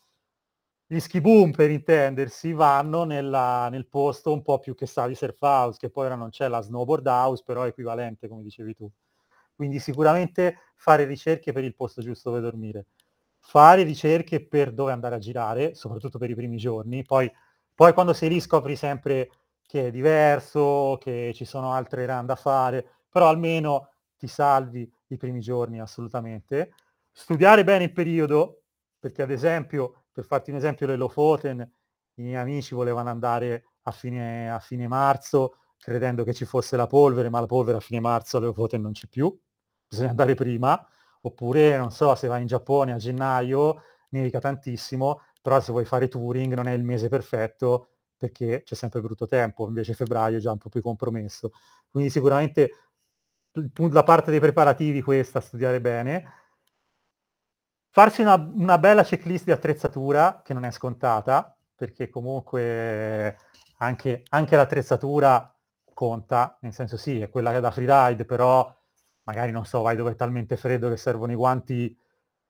[0.86, 5.16] gli ski boom per intendersi, vanno nella, nel posto un po' più che sta di
[5.16, 8.74] surf house, che poi ora non c'è la snowboard house, però è equivalente, come dicevi
[8.74, 8.90] tu.
[9.54, 12.86] Quindi sicuramente fare ricerche per il posto giusto dove dormire,
[13.40, 17.30] fare ricerche per dove andare a girare, soprattutto per i primi giorni, poi,
[17.76, 19.30] poi quando sei lì scopri sempre
[19.62, 25.18] che è diverso, che ci sono altre run da fare, però almeno ti salvi i
[25.18, 26.74] primi giorni assolutamente.
[27.12, 28.64] Studiare bene il periodo,
[29.00, 31.60] perché ad esempio, per farti un esempio, le Lofoten,
[32.16, 36.88] i miei amici volevano andare a fine, a fine marzo, credendo che ci fosse la
[36.88, 39.36] polvere, ma la polvere a fine marzo alle Lofoten non c'è più,
[39.88, 40.86] bisogna andare prima,
[41.22, 46.08] oppure non so, se vai in Giappone a gennaio nevica tantissimo, però se vuoi fare
[46.08, 50.52] touring non è il mese perfetto perché c'è sempre brutto tempo, invece febbraio è già
[50.52, 51.52] un po' più compromesso.
[51.90, 52.72] Quindi sicuramente
[53.92, 56.34] la parte dei preparativi questa, studiare bene,
[57.90, 63.38] farsi una, una bella checklist di attrezzatura che non è scontata, perché comunque
[63.78, 65.52] anche, anche l'attrezzatura
[65.94, 68.72] conta, nel senso sì, è quella che è da freeride, però
[69.24, 71.98] magari non so, vai dove è talmente freddo che servono i guanti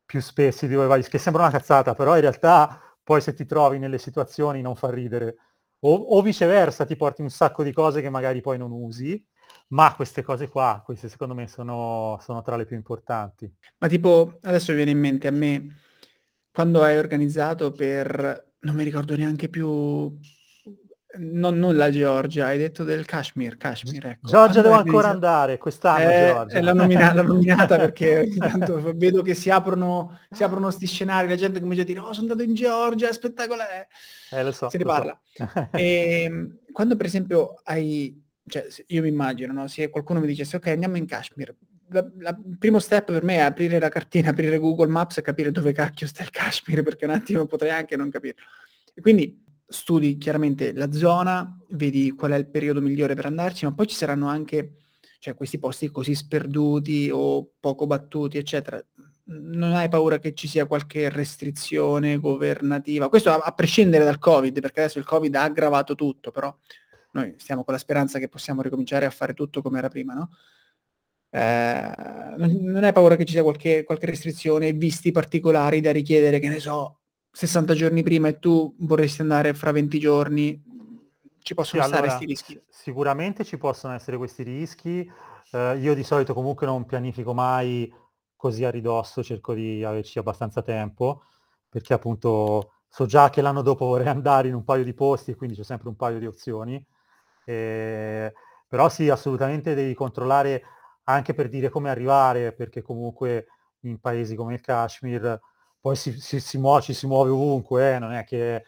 [0.06, 3.46] più spessi di dove vai, che sembra una cazzata, però in realtà poi se ti
[3.46, 5.38] trovi nelle situazioni non fa ridere.
[5.80, 9.24] O, o, viceversa, ti porti un sacco di cose che magari poi non usi,
[9.70, 13.52] ma queste cose qua, queste secondo me sono, sono tra le più importanti.
[13.80, 15.80] Ma tipo, adesso mi viene in mente a me,
[16.52, 20.18] quando hai organizzato per, non mi ricordo neanche più
[21.20, 24.28] non, non la Georgia, hai detto del Kashmir, Kashmir ecco.
[24.28, 26.62] Georgia devo ancora andare, quest'anno eh, Georgia.
[26.62, 31.28] L'ho nominata, l'ho nominata perché ogni tanto vedo che si aprono, si aprono sti scenari,
[31.28, 33.88] la gente comincia a dire oh sono andato in Georgia, è spettacolare.
[34.32, 35.20] Eh, lo so, si ne parla.
[35.34, 35.48] So.
[35.72, 39.68] e, ehm, quando per esempio hai, cioè io mi immagino, no?
[39.68, 41.56] se qualcuno mi dicesse ok andiamo in Kashmir,
[41.90, 45.72] il primo step per me è aprire la cartina, aprire Google Maps e capire dove
[45.72, 48.36] cacchio sta il Kashmir, perché un attimo potrei anche non capire.
[48.94, 53.74] E quindi studi chiaramente la zona, vedi qual è il periodo migliore per andarci, ma
[53.74, 54.74] poi ci saranno anche
[55.20, 58.84] cioè, questi posti così sperduti o poco battuti, eccetera.
[59.30, 63.10] Non hai paura che ci sia qualche restrizione governativa?
[63.10, 66.56] Questo a, a prescindere dal Covid, perché adesso il Covid ha aggravato tutto, però
[67.20, 70.30] noi stiamo con la speranza che possiamo ricominciare a fare tutto come era prima, no?
[71.30, 71.92] Eh,
[72.38, 76.60] non, hai paura che ci sia qualche, qualche restrizione, visti particolari da richiedere, che ne
[76.60, 77.00] so,
[77.32, 80.64] 60 giorni prima e tu vorresti andare fra 20 giorni,
[81.48, 82.62] ci possono sì, stare questi allora, rischi?
[82.70, 85.10] Sicuramente ci possono essere questi rischi.
[85.52, 87.92] Eh, io di solito comunque non pianifico mai
[88.36, 91.24] così a ridosso, cerco di averci abbastanza tempo,
[91.70, 95.36] perché appunto so già che l'anno dopo vorrei andare in un paio di posti e
[95.36, 96.86] quindi c'è sempre un paio di opzioni.
[97.50, 98.34] Eh,
[98.68, 100.64] però sì, assolutamente devi controllare
[101.06, 103.48] anche per dire come arrivare, perché comunque
[103.82, 105.40] in paesi come il Kashmir
[105.80, 108.66] poi si, si, si muove, ci si muove ovunque, eh, non è che...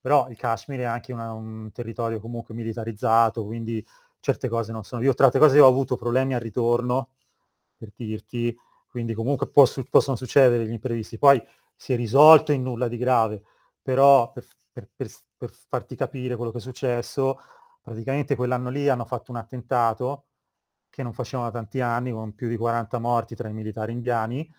[0.00, 3.84] Però il Kashmir è anche una, un territorio comunque militarizzato, quindi
[4.20, 5.02] certe cose non sono...
[5.02, 7.10] Io tra altre cose ho avuto problemi al ritorno,
[7.76, 8.56] per dirti,
[8.88, 11.18] quindi comunque poss- possono succedere gli imprevisti.
[11.18, 11.42] Poi
[11.76, 13.42] si è risolto in nulla di grave,
[13.82, 17.38] però per, per, per, per farti capire quello che è successo,
[17.82, 20.26] praticamente quell'anno lì hanno fatto un attentato
[20.88, 24.50] che non facevano da tanti anni, con più di 40 morti tra i militari indiani,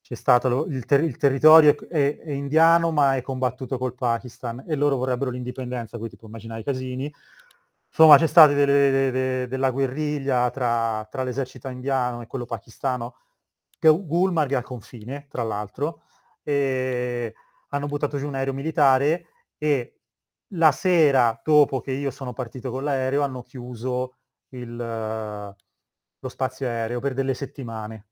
[0.00, 4.74] c'è stato il, ter- il, territorio è, è, indiano ma è combattuto col Pakistan e
[4.74, 7.12] loro vorrebbero l'indipendenza, quindi puoi immaginare i casini.
[7.88, 13.16] Insomma c'è stata delle, de, de, della guerriglia tra, tra, l'esercito indiano e quello pakistano,
[13.78, 16.02] Gulmarg è al confine, tra l'altro,
[16.42, 17.34] e
[17.68, 19.26] hanno buttato giù un aereo militare
[19.58, 20.01] e
[20.54, 24.16] la sera dopo che io sono partito con l'aereo hanno chiuso
[24.50, 28.06] il, lo spazio aereo per delle settimane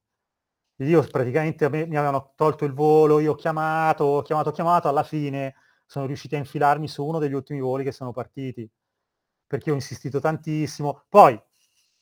[0.80, 4.88] io praticamente me, mi avevano tolto il volo, io ho chiamato, ho chiamato, ho chiamato,
[4.88, 5.54] alla fine
[5.86, 8.70] sono riusciti a infilarmi su uno degli ultimi voli che sono partiti,
[9.46, 11.04] perché ho insistito tantissimo.
[11.08, 11.38] Poi,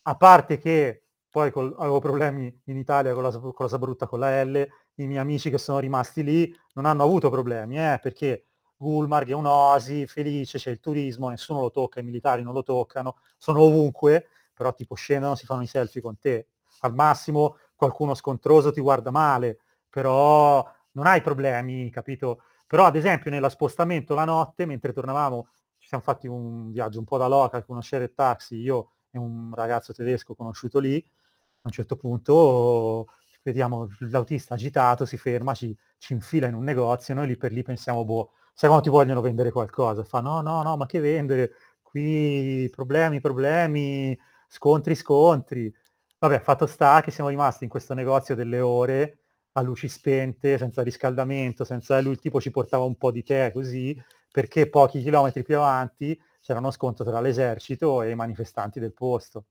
[0.02, 4.44] a parte che poi col, avevo problemi in Italia con la cosa brutta con la
[4.44, 8.47] L, i miei amici che sono rimasti lì non hanno avuto problemi, eh, perché
[8.78, 13.16] Gulmarg è un'oasi, felice, c'è il turismo, nessuno lo tocca, i militari non lo toccano,
[13.36, 16.48] sono ovunque, però tipo scendono, si fanno i selfie con te.
[16.80, 19.58] Al massimo qualcuno scontroso ti guarda male,
[19.90, 22.42] però non hai problemi, capito?
[22.66, 27.04] Però ad esempio nello spostamento la notte, mentre tornavamo, ci siamo fatti un viaggio un
[27.04, 31.70] po' da local, conoscere il taxi, io e un ragazzo tedesco conosciuto lì, a un
[31.72, 33.06] certo punto
[33.42, 37.62] vediamo l'autista agitato, si ferma, ci, ci infila in un negozio, noi lì per lì
[37.62, 40.02] pensiamo, boh, sai quando ti vogliono vendere qualcosa?
[40.02, 41.52] Fa no, no, no, ma che vendere?
[41.80, 44.18] Qui problemi, problemi,
[44.48, 45.72] scontri, scontri.
[46.18, 49.18] Vabbè, fatto sta che siamo rimasti in questo negozio delle ore
[49.52, 53.96] a luci spente, senza riscaldamento, senza lui tipo ci portava un po' di tè così,
[54.32, 59.44] perché pochi chilometri più avanti c'era uno scontro tra l'esercito e i manifestanti del posto.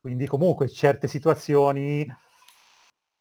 [0.00, 2.04] Quindi comunque certe situazioni...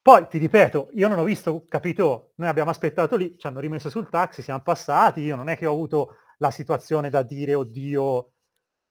[0.04, 3.90] Poi ti ripeto, io non ho visto, capito, noi abbiamo aspettato lì, ci hanno rimesso
[3.90, 8.32] sul taxi, siamo passati, io non è che ho avuto la situazione da dire, oddio,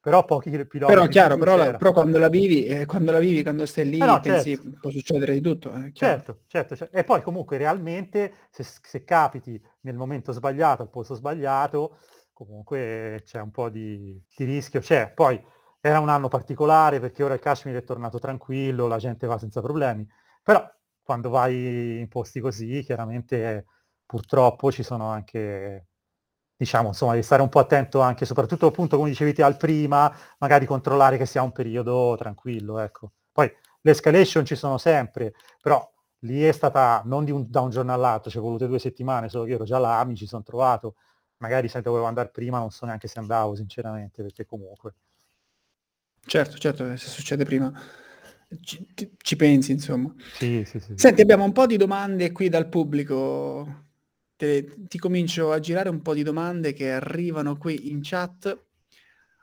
[0.01, 0.91] però pochi piloti.
[0.91, 3.99] Però chiaro, però, la, però, quando la vivi, eh, quando la vivi, quando stai lì,
[3.99, 4.79] eh no, pensi certo.
[4.81, 5.71] può succedere di tutto.
[5.75, 10.89] Eh, certo, certo, certo, E poi comunque realmente se, se, capiti nel momento sbagliato, al
[10.89, 11.99] posto sbagliato,
[12.33, 14.81] comunque c'è un po' di, di rischio.
[14.81, 15.13] C'è.
[15.15, 15.39] Poi
[15.79, 19.61] era un anno particolare perché ora il Kashmir è tornato tranquillo, la gente va senza
[19.61, 20.09] problemi,
[20.43, 20.67] però
[21.13, 23.67] quando vai in posti così chiaramente
[24.07, 25.89] purtroppo ci sono anche
[26.57, 30.15] diciamo, insomma, di stare un po' attento anche, soprattutto appunto, come dicevi te al prima,
[30.39, 33.15] magari controllare che sia un periodo tranquillo, ecco.
[33.33, 35.85] Poi l'escalation ci sono sempre, però
[36.21, 39.43] lì è stata non un, da un giorno all'altro, ci è volute due settimane, solo
[39.43, 40.95] che io ero già là, mi ci sono trovato,
[41.39, 44.95] magari se dovevo andare prima non so neanche se andavo, sinceramente, perché comunque...
[46.25, 47.73] Certo, certo, se succede prima
[48.61, 48.87] ci,
[49.17, 50.15] ci pensi, insomma.
[50.33, 50.93] Sì, sì, sì.
[50.97, 53.85] Senti, abbiamo un po' di domande qui dal pubblico
[54.37, 58.59] te, ti comincio a girare un po' di domande che arrivano qui in chat.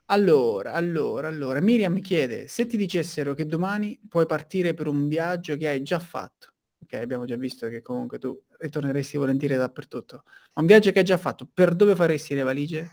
[0.06, 5.08] Allora, allora, allora, Miriam mi chiede, se ti dicessero che domani puoi partire per un
[5.08, 6.48] viaggio che hai già fatto,
[6.82, 11.06] ok, abbiamo già visto che comunque tu ritorneresti volentieri dappertutto, ma un viaggio che hai
[11.06, 12.90] già fatto, per dove faresti le valigie?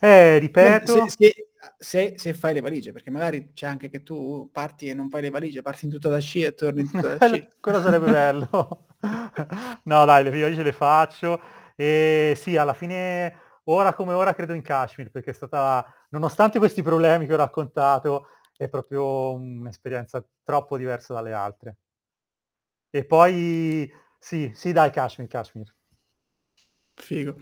[0.00, 1.06] Eh, ripeto...
[1.08, 1.48] Se, se,
[1.78, 5.22] se, se, fai le valigie, perché magari c'è anche che tu parti e non fai
[5.22, 7.48] le valigie, parti in tutta da sci e torni in tutta da sci.
[7.60, 8.86] Quello sarebbe bello.
[9.84, 11.40] no dai, le valigie le faccio
[11.76, 16.82] e sì, alla fine ora come ora credo in Kashmir perché è stata, nonostante questi
[16.82, 21.76] problemi che ho raccontato, è proprio un'esperienza troppo diversa dalle altre.
[22.90, 25.74] E poi sì, sì dai Kashmir, Kashmir.
[26.94, 27.36] Figo.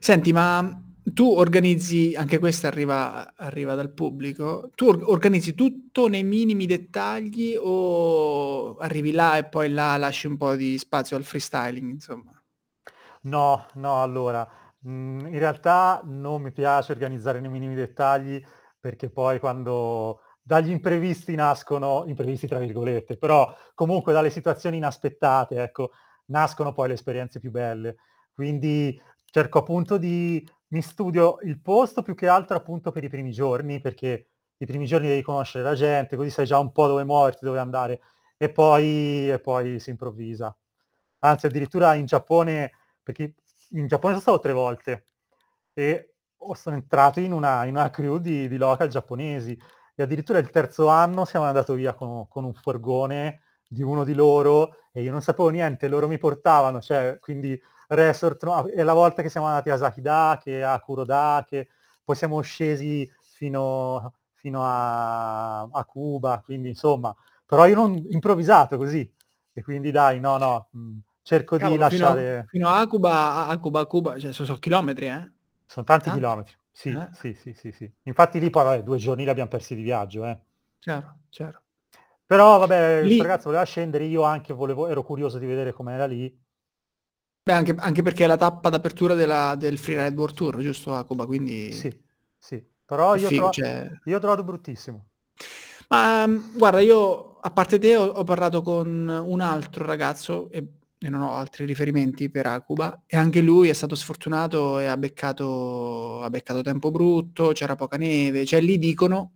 [0.00, 6.66] Senti, ma tu organizzi, anche questa arriva, arriva dal pubblico, tu organizzi tutto nei minimi
[6.66, 12.32] dettagli o arrivi là e poi là lasci un po' di spazio al freestyling, insomma?
[13.22, 14.48] No, no, allora,
[14.80, 18.42] mhmm, in realtà non mi piace organizzare nei minimi dettagli
[18.78, 25.90] perché poi quando dagli imprevisti nascono imprevisti tra virgolette, però comunque dalle situazioni inaspettate, ecco,
[26.26, 27.96] nascono poi le esperienze più belle.
[28.32, 28.98] Quindi
[29.30, 33.80] cerco appunto di mi studio il posto più che altro appunto per i primi giorni,
[33.80, 34.28] perché
[34.58, 37.58] i primi giorni devi conoscere la gente, così sai già un po' dove muoverti, dove
[37.58, 38.00] andare
[38.36, 40.54] e poi e poi si improvvisa.
[41.20, 43.34] Anzi, addirittura in Giappone perché
[43.70, 45.06] in Giappone sono stato tre volte
[45.72, 46.14] e
[46.52, 49.58] sono entrato in una, in una crew di, di, local giapponesi
[49.94, 54.14] e addirittura il terzo anno siamo andati via con, con, un furgone di uno di
[54.14, 58.92] loro e io non sapevo niente, loro mi portavano, cioè quindi resort, no, è la
[58.92, 61.68] volta che siamo andati a Sakidake, a Kurodake,
[62.04, 69.10] poi siamo scesi fino, fino a, a Cuba, quindi insomma, però io non improvvisato così,
[69.52, 72.46] e quindi dai, no, no, mh, cerco Cavolo, di lasciare...
[72.48, 75.32] Fino, a Acuba, Acuba, Cuba, cioè sono, sono chilometri, eh?
[75.66, 76.18] Sono tanti Tanto?
[76.18, 77.08] chilometri, sì, eh?
[77.12, 77.92] sì, sì, sì, sì.
[78.04, 80.38] Infatti lì poi vabbè, due giorni li abbiamo persi di viaggio, eh.
[80.78, 81.62] Chiaro, chiaro.
[82.24, 83.16] Però vabbè, lì...
[83.16, 86.46] il ragazzo voleva scendere, io anche volevo, ero curioso di vedere com'era lì.
[87.48, 91.24] Beh, anche, anche perché è la tappa d'apertura della, del Freeride World Tour, giusto Acuba,
[91.24, 91.72] quindi...
[91.72, 91.90] Sì,
[92.38, 92.62] sì.
[92.84, 93.90] Però io, figo, tro- cioè...
[94.04, 95.08] io ho trovato bruttissimo.
[95.88, 101.08] Ma guarda, io a parte te ho, ho, parlato con un altro ragazzo e e
[101.08, 106.20] non ho altri riferimenti per Acuba, e anche lui è stato sfortunato e ha beccato,
[106.22, 109.32] ha beccato tempo brutto, c'era poca neve, cioè lì dicono,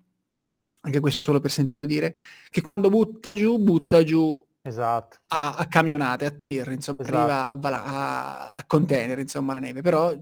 [0.80, 2.16] anche questo solo per sentire dire,
[2.50, 5.18] che quando butta giù, butta giù esatto.
[5.28, 7.16] a, a camionate, a terra, insomma, esatto.
[7.18, 10.16] arriva a, a, container, insomma, la neve, però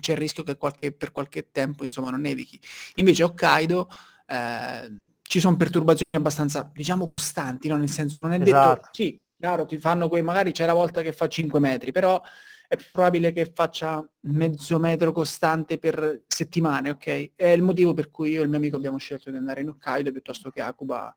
[0.00, 2.60] c'è il rischio che qualche, per qualche tempo, insomma, non nevichi.
[2.96, 3.88] Invece Hokkaido...
[4.26, 4.96] Eh,
[5.28, 7.76] ci sono perturbazioni abbastanza, diciamo, costanti, no?
[7.76, 8.74] nel senso, non è esatto.
[8.74, 12.20] detto, sì, Chiaro, ti fanno quei, magari c'è la volta che fa 5 metri, però
[12.66, 17.32] è probabile che faccia mezzo metro costante per settimane, ok?
[17.36, 19.68] È il motivo per cui io e il mio amico abbiamo scelto di andare in
[19.68, 21.16] Hokkaido piuttosto che a Cuba,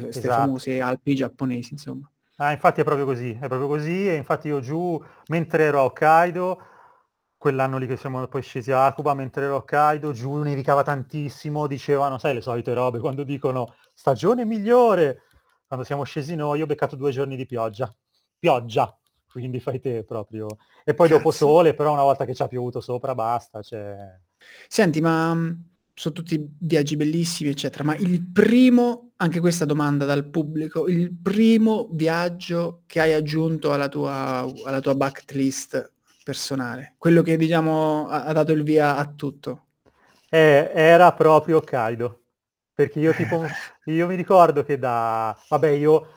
[0.00, 0.40] queste esatto.
[0.42, 2.10] famose Alpi giapponesi, insomma.
[2.36, 5.84] Ah, infatti è proprio così, è proprio così, e infatti io giù, mentre ero a
[5.84, 6.60] Hokkaido,
[7.38, 11.66] quell'anno lì che siamo poi scesi a Cuba, mentre ero a Hokkaido, giù nevicava tantissimo,
[11.66, 15.22] dicevano, sai le solite robe, quando dicono stagione migliore,
[15.66, 17.92] quando siamo scesi noi ho beccato due giorni di pioggia.
[18.38, 18.94] Pioggia,
[19.30, 20.46] quindi fai te proprio.
[20.84, 21.18] E poi Cazzo.
[21.18, 23.62] dopo sole, però una volta che ci ha piovuto sopra basta.
[23.62, 23.96] Cioè...
[24.68, 25.34] Senti, ma
[25.94, 31.88] sono tutti viaggi bellissimi, eccetera, ma il primo, anche questa domanda dal pubblico, il primo
[31.92, 35.92] viaggio che hai aggiunto alla tua, alla tua bucket list
[36.22, 39.66] personale, quello che diciamo ha, ha dato il via a tutto?
[40.28, 42.22] Eh, era proprio Kaido.
[42.74, 43.42] Perché io tipo,
[43.86, 46.08] io mi ricordo che da, vabbè io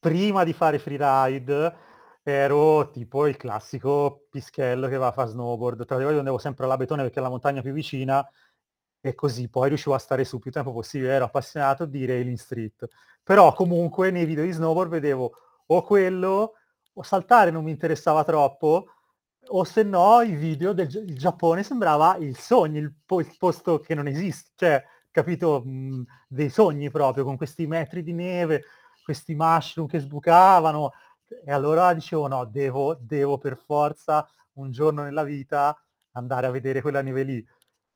[0.00, 1.76] prima di fare freeride
[2.24, 6.76] ero tipo il classico pischello che va a fare snowboard, tra l'altro andavo sempre alla
[6.76, 8.26] Betone perché è la montagna più vicina
[9.04, 12.86] e così poi riuscivo a stare su più tempo possibile, ero appassionato di railing street.
[13.22, 15.32] Però comunque nei video di snowboard vedevo
[15.66, 16.52] o quello,
[16.94, 18.86] o saltare non mi interessava troppo,
[19.48, 23.94] o se no i video del Giappone sembrava il sogno, il, po- il posto che
[23.94, 28.64] non esiste, cioè capito, mh, dei sogni proprio, con questi metri di neve,
[29.04, 30.92] questi mushroom che sbucavano,
[31.44, 35.76] e allora dicevo no, devo, devo per forza un giorno nella vita
[36.12, 37.46] andare a vedere quella neve lì.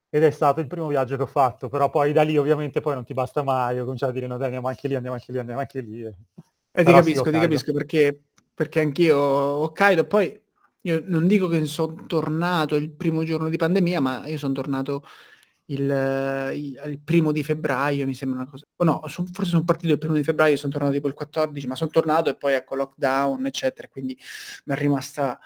[0.09, 2.95] Ed è stato il primo viaggio che ho fatto, però poi da lì ovviamente poi
[2.95, 5.33] non ti basta mai, ho cominciato a dire no dai andiamo anche lì, andiamo anche
[5.33, 6.03] lì, andiamo anche lì.
[6.03, 6.15] E,
[6.73, 8.21] e ti capisco, sì, ti capisco perché,
[8.55, 10.41] perché anch'io Hokkaido, poi
[10.83, 15.03] io non dico che sono tornato il primo giorno di pandemia, ma io sono tornato
[15.67, 16.53] il,
[16.85, 18.67] il, primo di febbraio, mi sembra una cosa.
[18.77, 21.67] O no, son, forse sono partito il primo di febbraio, sono tornato tipo il 14,
[21.67, 24.17] ma sono tornato e poi ecco lockdown, eccetera, quindi
[24.65, 25.39] mi è rimasta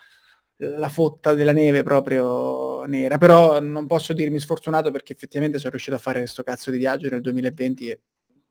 [0.60, 3.18] la fotta della neve proprio nera.
[3.18, 7.08] Però non posso dirmi sfortunato perché effettivamente sono riuscito a fare questo cazzo di viaggio
[7.08, 8.00] nel 2020 e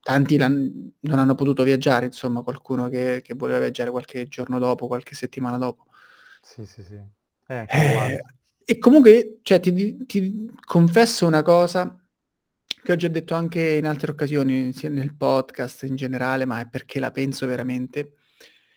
[0.01, 5.13] tanti non hanno potuto viaggiare, insomma, qualcuno che, che voleva viaggiare qualche giorno dopo, qualche
[5.13, 5.85] settimana dopo.
[6.41, 6.99] Sì, sì, sì.
[7.47, 8.23] Eh, eh,
[8.63, 11.95] e comunque, cioè, ti, ti, confesso una cosa
[12.81, 16.67] che ho già detto anche in altre occasioni, sia nel podcast in generale, ma è
[16.67, 18.13] perché la penso veramente.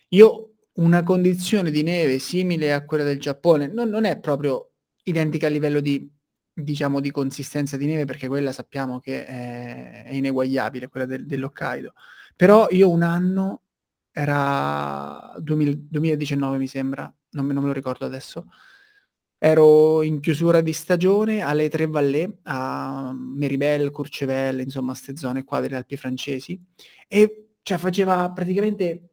[0.09, 4.71] Io una condizione di neve simile a quella del Giappone non, non è proprio
[5.03, 6.09] identica a livello di,
[6.53, 11.93] diciamo, di consistenza di neve, perché quella sappiamo che è, è ineguagliabile, quella del, dell'Hokkaido.
[12.35, 13.61] Però io un anno,
[14.11, 18.47] era 2000, 2019 mi sembra, non, non me lo ricordo adesso,
[19.37, 25.59] ero in chiusura di stagione alle Tre Vallée, a Meribel, Courchevel, insomma, queste zone qua
[25.59, 26.59] delle Alpi francesi,
[27.07, 29.12] e cioè faceva praticamente,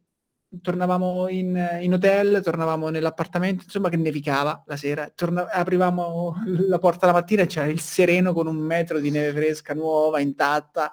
[0.59, 7.05] tornavamo in, in hotel, tornavamo nell'appartamento, insomma che nevicava la sera, torna, aprivamo la porta
[7.05, 10.91] la mattina e c'era il sereno con un metro di neve fresca, nuova, intatta.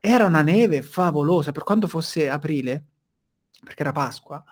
[0.00, 2.84] Era una neve favolosa, per quanto fosse aprile,
[3.62, 4.42] perché era Pasqua,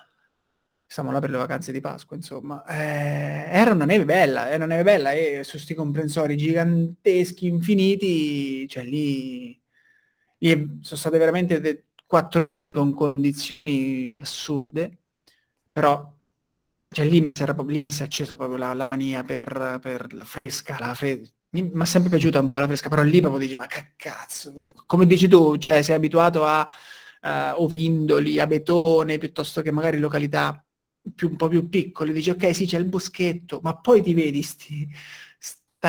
[0.87, 2.65] siamo là per le vacanze di Pasqua, insomma.
[2.67, 8.69] Eh, era una neve bella, era una neve bella e su questi comprensori giganteschi, infiniti,
[8.69, 9.59] cioè lì,
[10.39, 14.99] lì sono state veramente quattro con condizioni assurde,
[15.71, 16.13] però
[16.89, 20.13] cioè lì mi era proprio, lì si è accesa proprio la, la mania per, per,
[20.13, 21.33] la fresca, la fresca.
[21.51, 24.55] Mi è sempre piaciuta un po' la fresca, però lì proprio dici, ma che cazzo,
[24.87, 26.69] come dici tu, cioè sei abituato a
[27.23, 30.65] uh, ovindoli, abetone, piuttosto che magari località
[31.15, 34.43] più, un po' più piccoli, dici ok sì c'è il boschetto, ma poi ti vedi
[34.43, 34.89] sti,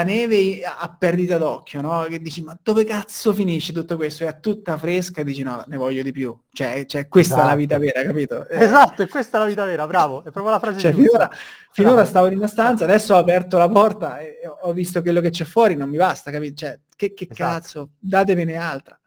[0.02, 2.06] neve a perdita d'occhio, no?
[2.10, 4.26] Che dici ma dove cazzo finisce tutto questo?
[4.26, 6.36] È tutta fresca e dici no, ne voglio di più.
[6.52, 7.48] Cioè, cioè questa esatto.
[7.48, 7.94] è la vita esatto.
[7.94, 8.48] vera, capito?
[8.50, 8.64] Eh.
[8.64, 11.30] Esatto, e questa è la vita vera, bravo, è proprio la frase cioè, finora,
[11.72, 15.30] finora, stavo in una stanza, adesso ho aperto la porta e ho visto quello che
[15.30, 16.56] c'è fuori, non mi basta, capito?
[16.56, 17.52] Cioè, che, che esatto.
[17.52, 19.00] cazzo, datemene altra.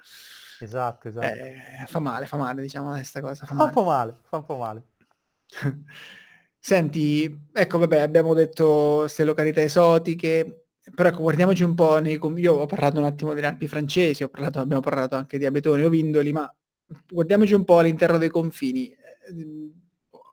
[0.60, 1.26] Esatto, esatto.
[1.26, 3.44] Eh, fa male, fa male, diciamo, questa cosa.
[3.44, 4.84] Fa, fa un po' male, fa un po' male.
[6.58, 12.54] Senti, ecco, vabbè, abbiamo detto queste località esotiche, però ecco, guardiamoci un po' nei, io
[12.54, 15.88] ho parlato un attimo delle Alpi francesi, ho parlato, abbiamo parlato anche di Abetoni o
[15.88, 16.52] Vindoli, ma
[17.08, 18.94] guardiamoci un po' all'interno dei confini.
[19.28, 19.72] Ehm,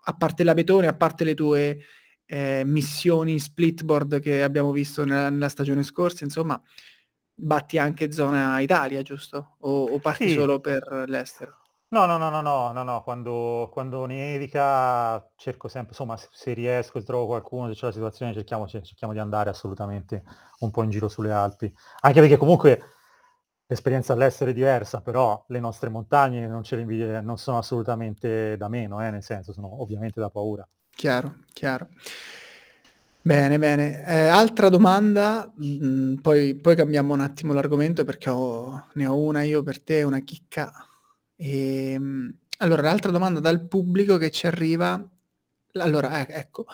[0.05, 1.79] a parte l'Abetone, a parte le tue
[2.25, 6.61] eh, missioni splitboard che abbiamo visto nella, nella, stagione scorsa, insomma,
[7.33, 9.55] batti anche zona Italia, giusto?
[9.61, 10.33] O, o parti sì.
[10.35, 11.62] solo per l'estero?
[11.93, 16.53] No, no, no, no, no, no, no, quando, quando nevica cerco sempre, insomma, se, se
[16.53, 20.23] riesco e trovo qualcuno, se c'è la situazione, cerchiamo, cerchiamo di andare assolutamente
[20.61, 21.71] un po' in giro sulle Alpi.
[21.99, 22.81] Anche perché comunque
[23.67, 28.69] l'esperienza all'estero è diversa, però le nostre montagne non, ce le non sono assolutamente da
[28.69, 30.67] meno, eh, nel senso, sono ovviamente da paura.
[30.95, 31.89] Chiaro, chiaro.
[33.21, 34.03] Bene, bene.
[34.03, 39.15] Eh, altra domanda, mh, mm, poi, poi cambiamo un attimo l'argomento perché ho, ne ho
[39.15, 40.87] una io per te, una chicca
[41.43, 45.05] e, ehm, allora, l'altra domanda dal pubblico che ci arriva,
[45.73, 46.65] allora, eh, ecco,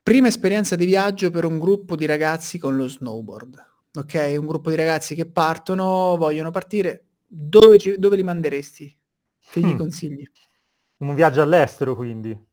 [0.00, 4.36] prima esperienza di viaggio per un gruppo di ragazzi con lo snowboard, ok?
[4.38, 8.96] Un gruppo di ragazzi che partono, vogliono partire, dove, ci, dove li manderesti?
[9.50, 9.76] Che gli mm.
[9.76, 10.30] consigli?
[10.98, 12.46] Un viaggio all'estero, quindi?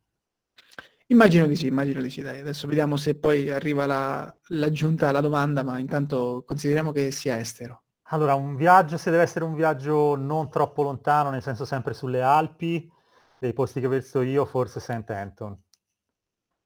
[1.07, 2.39] Immagino di sì, immagino di sì, dai.
[2.39, 7.84] Adesso vediamo se poi arriva la, l'aggiunta alla domanda, ma intanto consideriamo che sia estero.
[8.09, 12.21] Allora, un viaggio, se deve essere un viaggio non troppo lontano, nel senso sempre sulle
[12.21, 12.91] Alpi,
[13.39, 15.09] dei posti che visto io, forse St.
[15.09, 15.59] Anton.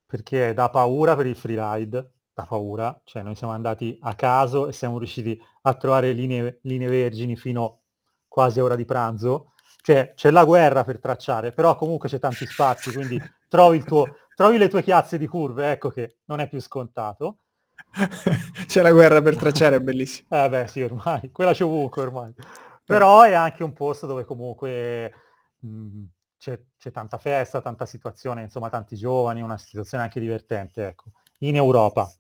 [0.06, 4.74] Perché da paura per il freeride, da paura, cioè noi siamo andati a caso e
[4.74, 7.82] siamo riusciti a trovare linee, linee vergini fino
[8.28, 9.54] quasi a ora di pranzo.
[9.82, 13.18] Cioè c'è la guerra per tracciare, però comunque c'è tanti spazi, quindi
[13.48, 17.38] trovi, tuo, trovi le tue chiazze di curve, ecco che non è più scontato.
[18.66, 20.28] C'è la guerra per tracciare, è bellissimo.
[20.30, 22.34] Eh beh, sì, ormai, quella c'è ovunque ormai.
[22.86, 25.14] Però è anche un posto dove comunque
[25.60, 26.04] mh,
[26.38, 31.56] c'è, c'è, tanta festa, tanta situazione, insomma, tanti giovani, una situazione anche divertente, ecco, in
[31.56, 32.12] Europa.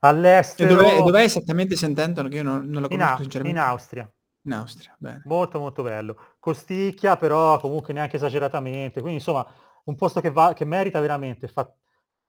[0.00, 0.72] All'estero...
[0.72, 2.28] E dov'è, dov'è esattamente Sant'Anton?
[2.28, 3.58] Che io non, non lo in, conosco sinceramente.
[3.58, 4.12] in Austria.
[4.44, 5.22] In Austria, bene.
[5.26, 6.16] Molto molto bello.
[6.40, 9.00] Costicchia, però comunque neanche esageratamente.
[9.00, 9.46] Quindi insomma,
[9.84, 11.46] un posto che, va, che merita veramente.
[11.46, 11.72] Fa,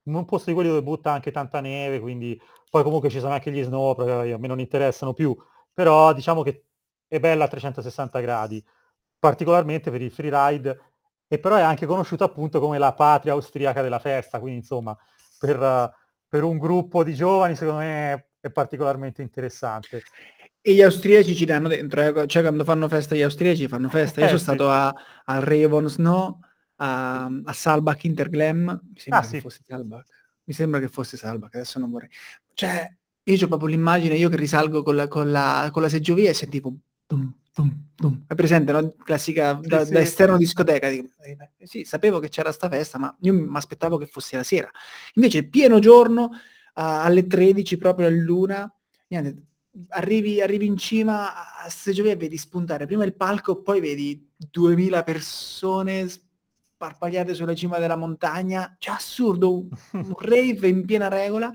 [0.06, 2.40] un posto di quelli dove butta anche tanta neve, quindi
[2.70, 5.36] poi comunque ci sono anche gli snow, a me non interessano più.
[5.74, 6.66] Però diciamo che
[7.08, 8.64] è bella a 360 gradi,
[9.20, 10.80] particolarmente per il freeride,
[11.28, 14.96] e però è anche conosciuta appunto come la patria austriaca della festa, quindi insomma,
[15.40, 15.94] per,
[16.28, 20.04] per un gruppo di giovani secondo me è particolarmente interessante.
[20.62, 22.28] E gli austriaci ci danno dentro, eh?
[22.28, 24.22] cioè quando fanno festa gli austriaci fanno festa.
[24.22, 24.44] Io Eh, sono sì.
[24.46, 24.88] stato a,
[25.26, 26.40] a Ravon Snow,
[26.76, 29.42] a, a Salbach Interglam, mi sembra Ah, che sì.
[29.42, 30.06] fosse Salbach,
[30.46, 32.10] mi sembra che fosse Salbach, adesso non vorrei.
[32.54, 36.30] Cioè, io ho proprio l'immagine, io che risalgo con la, con la, con la seggiovia
[36.30, 36.74] e sentivo...
[37.06, 38.26] Dum, dum, dum.
[38.28, 38.96] È presente, no?
[39.04, 39.92] Classica da, sì.
[39.94, 40.90] da esterno discoteca.
[40.90, 44.44] Dico, eh, sì, sapevo che c'era sta festa, ma io mi aspettavo che fosse la
[44.44, 44.70] sera.
[45.14, 46.32] Invece pieno giorno,
[46.74, 48.74] a- alle 13 proprio a luna,
[49.08, 49.44] niente,
[49.90, 55.04] arrivi, arrivi in cima a Seggiovia e vedi spuntare prima il palco, poi vedi 2000
[55.04, 56.08] persone
[56.84, 61.52] sparpagliate sulla cima della montagna, cioè assurdo, un, un rave in piena regola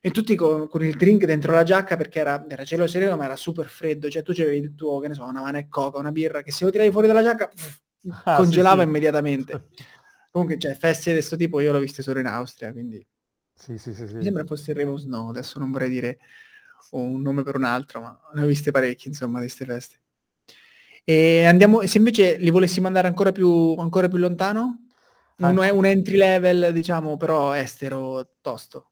[0.00, 3.24] e tutti con, con il drink dentro la giacca perché era, era cielo sereno ma
[3.24, 5.98] era super freddo, cioè tu c'avevi il tuo, che ne so, una mana e coca,
[5.98, 7.82] una birra, che se lo tiravi fuori dalla giacca pff,
[8.24, 8.86] Ah, congelava sì, sì.
[8.88, 9.68] immediatamente.
[10.30, 13.04] Comunque, cioè, feste di questo tipo io l'ho viste solo in Austria, quindi
[13.54, 14.14] Sì, sì, sì, sì.
[14.16, 16.18] mi sembra fosse il Revo Snow, adesso non vorrei dire
[16.90, 20.00] un nome per un altro, ma ne ho viste parecchie, insomma, di queste feste.
[21.06, 24.78] E andiamo, se invece li volessimo andare ancora più, ancora più lontano?
[25.36, 28.90] Un, Anche- un entry level, diciamo, però estero tosto.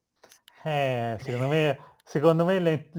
[0.65, 2.91] Eh, secondo me, secondo me le-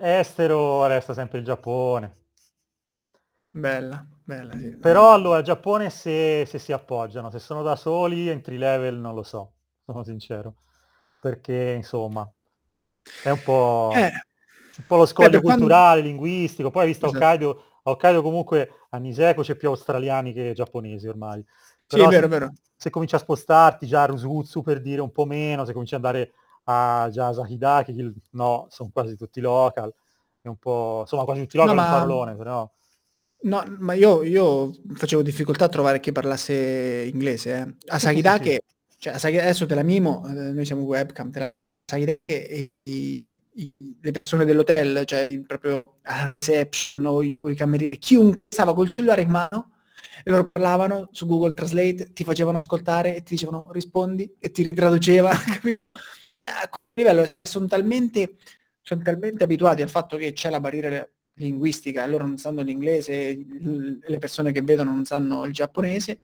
[0.00, 2.16] estero resta sempre il Giappone.
[3.54, 4.76] Bella, bella, sì.
[4.76, 9.14] Però allora il Giappone se, se si appoggiano, se sono da soli, entry level non
[9.14, 9.52] lo so,
[9.84, 10.56] sono sincero.
[11.20, 12.30] Perché insomma
[13.22, 14.12] è un po', Eh,
[14.76, 16.70] un po' lo scoglio per quando- culturale, linguistico.
[16.70, 17.24] Poi hai visto Esatto.
[17.24, 21.44] Hokkaido, a Hokkaido comunque a Niseko c'è più australiani che giapponesi ormai.
[21.86, 22.52] sì, Però è vero, se- vero.
[22.76, 26.04] se cominci a spostarti già a Rusutsu per dire un po' meno, se cominci ad
[26.04, 26.32] andare
[26.64, 29.92] a già Sakidaki, no, sono quasi tutti local,
[30.40, 32.68] è un po', insomma quasi tutti No, local un ma- parolone, però
[33.44, 37.54] No, ma io, io facevo difficoltà a trovare chi parlasse inglese.
[37.58, 37.76] eh.
[37.92, 38.50] A Sì, sì, Sagidake,
[38.88, 41.54] sì, cioè a adesso te la mimo, eh, noi siamo webcam, te la
[41.84, 47.98] Sagidake e i- i- le persone dell'hotel, cioè proprio a reception o i, i camerieri,
[47.98, 49.70] chiunque stava col cellulare in mano
[50.22, 54.62] e loro parlavano su Google Translate, ti facevano ascoltare e ti dicevano rispondi e ti
[54.64, 55.30] ritraduceva.
[55.36, 55.80] capito?
[56.44, 58.36] A quel livello sono talmente,
[58.82, 63.34] sono talmente abituati al fatto che c'è la barriera linguistica, loro non sanno l'inglese,
[64.00, 66.18] le persone che vedono non sanno il giapponese,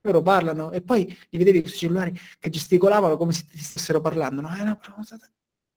[0.00, 4.48] loro parlano e poi li vedevi questi cellulari che gesticolavano come se stessero parlando, no?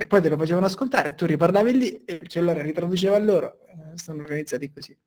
[0.02, 3.60] E poi te lo facevano ascoltare, tu riparlavi lì e il cellulare ritraduceva a loro,
[3.68, 4.98] Eh, sono organizzati così.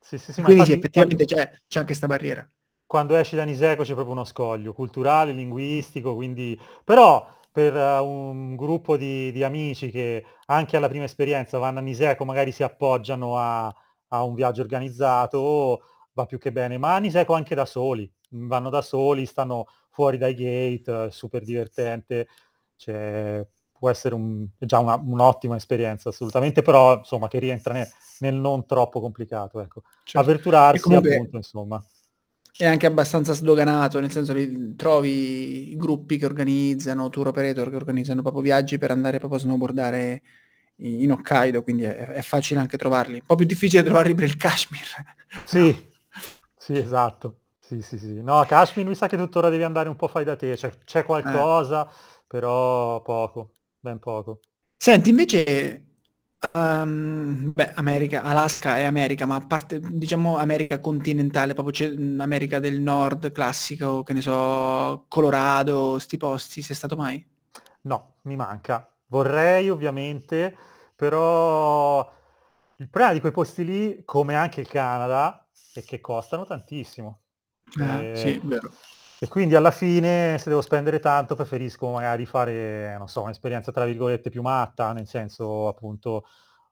[0.00, 2.48] sì, sì, sì, ma Quindi sì, effettivamente c'è, c'è anche questa barriera.
[2.86, 6.58] quando esci da Niseko c'è proprio uno scoglio culturale, linguistico, quindi...
[6.84, 11.82] Però per eh, un gruppo di, di amici che anche alla prima esperienza vanno a
[11.82, 13.66] Niseko, magari si appoggiano a,
[14.08, 15.82] a un viaggio organizzato,
[16.12, 20.18] va più che bene, ma a Niseko anche da soli, vanno da soli, stanno fuori
[20.18, 22.28] dai gate, eh, super divertente,
[22.76, 23.46] cioè,
[23.82, 28.64] può essere un- già una- un'ottima esperienza assolutamente, però insomma che rientra ne- nel non
[28.64, 29.82] troppo complicato, ecco.
[30.12, 31.84] Avventurarsi E comunque- appunto, insomma.
[32.56, 38.22] È anche abbastanza sdoganato, nel senso che trovi gruppi che organizzano, tour operator che organizzano
[38.22, 40.22] proprio viaggi per andare proprio a snowboardare
[40.76, 43.14] in Hokkaido, quindi è, è facile anche trovarli.
[43.14, 44.80] Un po' più difficile trovarli per il Kashmir.
[45.44, 45.90] Sì,
[46.56, 47.38] sì, esatto.
[47.58, 48.22] Sì, sì, sì.
[48.22, 51.04] No, Kashmir mi sa che tuttora devi andare un po' fai da te, cioè, c'è
[51.04, 51.90] qualcosa,
[52.28, 54.40] però poco, ben poco.
[54.76, 55.84] Senti, invece,
[56.52, 61.86] ehm, beh, America, Alaska è America, ma a parte, diciamo, America continentale, proprio
[62.20, 67.24] America del Nord, classico, che ne so, Colorado, sti posti, sei stato mai?
[67.82, 68.88] No, mi manca.
[69.06, 70.56] Vorrei ovviamente,
[70.94, 72.00] però
[72.76, 77.20] il problema di quei posti lì, come anche il Canada, è che costano tantissimo.
[77.78, 78.70] Eh, Eh, sì, vero.
[79.22, 83.84] E quindi alla fine, se devo spendere tanto, preferisco magari fare, non so, un'esperienza tra
[83.84, 86.26] virgolette più matta, nel senso appunto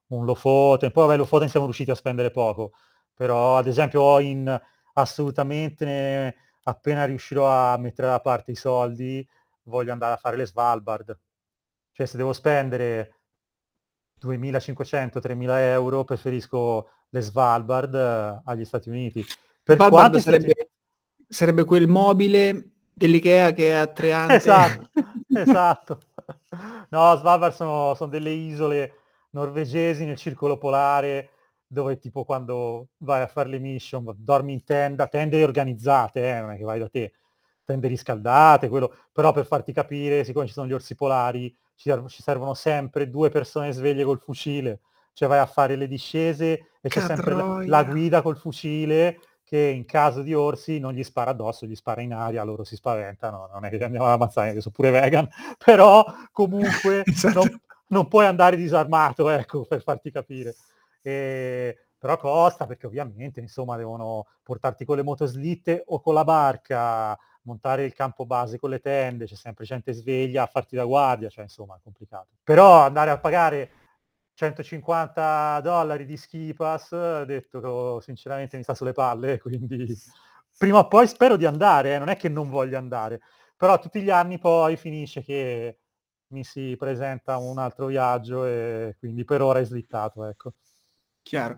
[0.09, 0.91] un Lofoten.
[0.91, 2.73] Poi vabbè, Lofoten siamo riusciti a spendere poco,
[3.15, 4.61] però ad esempio ho in
[4.95, 6.35] assolutamente,
[6.65, 9.25] appena riuscirò a mettere da parte i soldi,
[9.63, 11.17] voglio andare a fare le Svalbard.
[11.93, 13.15] Cioè se devo spendere
[14.21, 19.25] 2.500-3.000 euro, preferisco le Svalbard eh, agli Stati Uniti.
[19.63, 20.70] Per Svalbard quanto i Stati- sarebbe,
[21.31, 24.35] sarebbe quel mobile dell'Ikea che è a tre anni.
[24.35, 24.91] Esatto,
[25.33, 26.01] esatto.
[26.91, 28.95] no, Svalbard sono, sono delle isole
[29.31, 31.31] norvegesi nel circolo polare
[31.67, 36.51] dove tipo quando vai a fare le mission dormi in tenda, tende organizzate, eh, non
[36.51, 37.13] è che vai da te,
[37.65, 42.23] tende riscaldate, quello, però per farti capire, siccome ci sono gli orsi polari, ci, ci
[42.23, 44.81] servono sempre due persone sveglie col fucile,
[45.13, 49.21] cioè vai a fare le discese e c'è sempre la, la, guida col fucile
[49.51, 52.77] che in caso di orsi non gli spara addosso, gli spara in aria, loro si
[52.77, 55.29] spaventano, non è che andiamo ad ammazzare, che sono pure vegan,
[55.59, 57.41] però comunque esatto.
[57.41, 60.55] non, non, puoi andare disarmato, ecco, per farti capire.
[61.03, 67.19] E, però costa perché ovviamente insomma devono portarti con le motoslitte o con la barca,
[67.43, 71.29] montare il campo base con le tende, c'è sempre gente sveglia a farti da guardia,
[71.29, 72.29] cioè insomma è complicato.
[72.45, 73.71] Però andare a pagare
[74.41, 79.95] 150 dollari di ski pass, ho detto sinceramente mi sta sulle palle, quindi
[80.57, 83.21] prima o poi spero di andare, eh, non è che non voglio andare,
[83.55, 85.79] però tutti gli anni poi finisce che
[86.29, 90.55] mi si presenta un altro viaggio e quindi per ora è slittato, ecco.
[91.23, 91.57] Chiaro.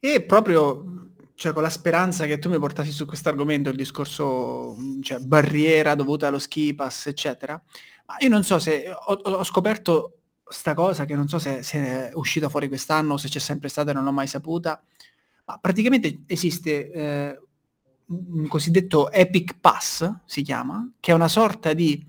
[0.00, 4.74] E proprio cioè, con la speranza che tu mi portassi su questo argomento, il discorso
[5.02, 7.62] cioè, barriera dovuta allo ski pass, eccetera,
[8.06, 10.17] ma io non so se ho, ho scoperto
[10.48, 13.68] sta cosa che non so se, se, è uscita fuori quest'anno o se c'è sempre
[13.68, 14.82] stata non l'ho mai saputa,
[15.44, 17.40] ma praticamente esiste eh,
[18.06, 22.04] un cosiddetto Epic Pass, si chiama, che è una sorta di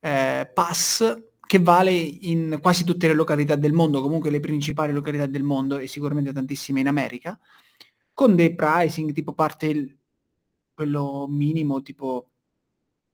[0.00, 5.26] eh, pass che vale in quasi tutte le località del mondo, comunque le principali località
[5.26, 7.38] del mondo e sicuramente tantissime in America,
[8.12, 9.98] con dei pricing tipo parte il,
[10.72, 12.28] quello minimo tipo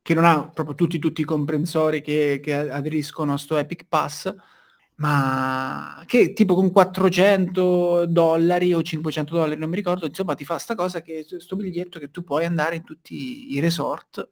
[0.03, 4.33] che non ha proprio tutti, tutti i comprensori che, che aderiscono a sto Epic Pass,
[4.97, 10.59] ma che tipo con 400 dollari o 500 dollari, non mi ricordo, insomma ti fa
[10.59, 14.29] sta cosa che sto biglietto che tu puoi andare in tutti i resort,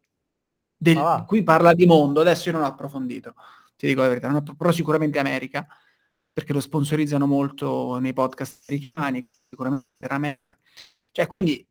[0.76, 1.24] del, ah.
[1.26, 3.34] qui parla di mondo, adesso io non ho approfondito,
[3.76, 5.66] ti dico la verità, non ho, però sicuramente America,
[6.32, 10.40] perché lo sponsorizzano molto nei podcast americani, sicuramente per America.
[11.10, 11.66] Cioè, quindi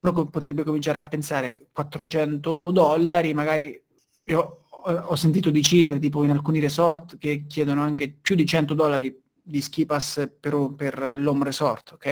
[0.00, 3.82] uno potrebbe cominciare a pensare 400 dollari, magari
[4.24, 8.74] io ho sentito di cifre tipo in alcuni resort che chiedono anche più di 100
[8.74, 12.06] dollari di ski pass per, per l'home resort, ok?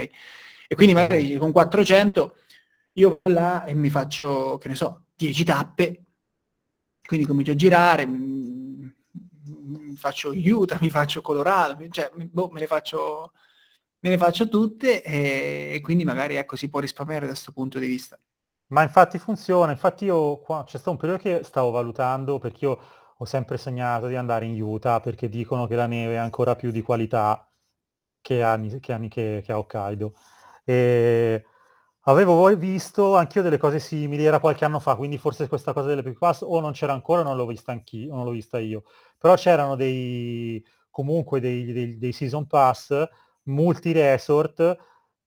[0.68, 2.36] E quindi magari con 400
[2.94, 6.04] io vado là e mi faccio, che ne so, 10 tappe,
[7.02, 8.90] quindi comincio a girare, mi,
[9.44, 13.32] mi faccio Utah, mi faccio Colorado, cioè boh, me, le faccio,
[14.00, 17.78] me le faccio tutte e, e quindi magari ecco, si può risparmiare da questo punto
[17.78, 18.18] di vista.
[18.72, 22.78] Ma infatti funziona, infatti io qua c'è stato un periodo che stavo valutando perché io
[23.18, 26.70] ho sempre sognato di andare in Utah perché dicono che la neve è ancora più
[26.70, 27.46] di qualità
[28.22, 30.14] che a, che che, che a Hokkaido.
[30.64, 31.44] E
[32.02, 36.02] avevo visto anch'io delle cose simili, era qualche anno fa, quindi forse questa cosa delle
[36.02, 38.84] Big Pass o non c'era ancora, non l'ho vista anch'io, non l'ho vista io.
[39.18, 43.06] Però c'erano dei comunque dei, dei, dei season pass
[43.44, 44.78] multi-resort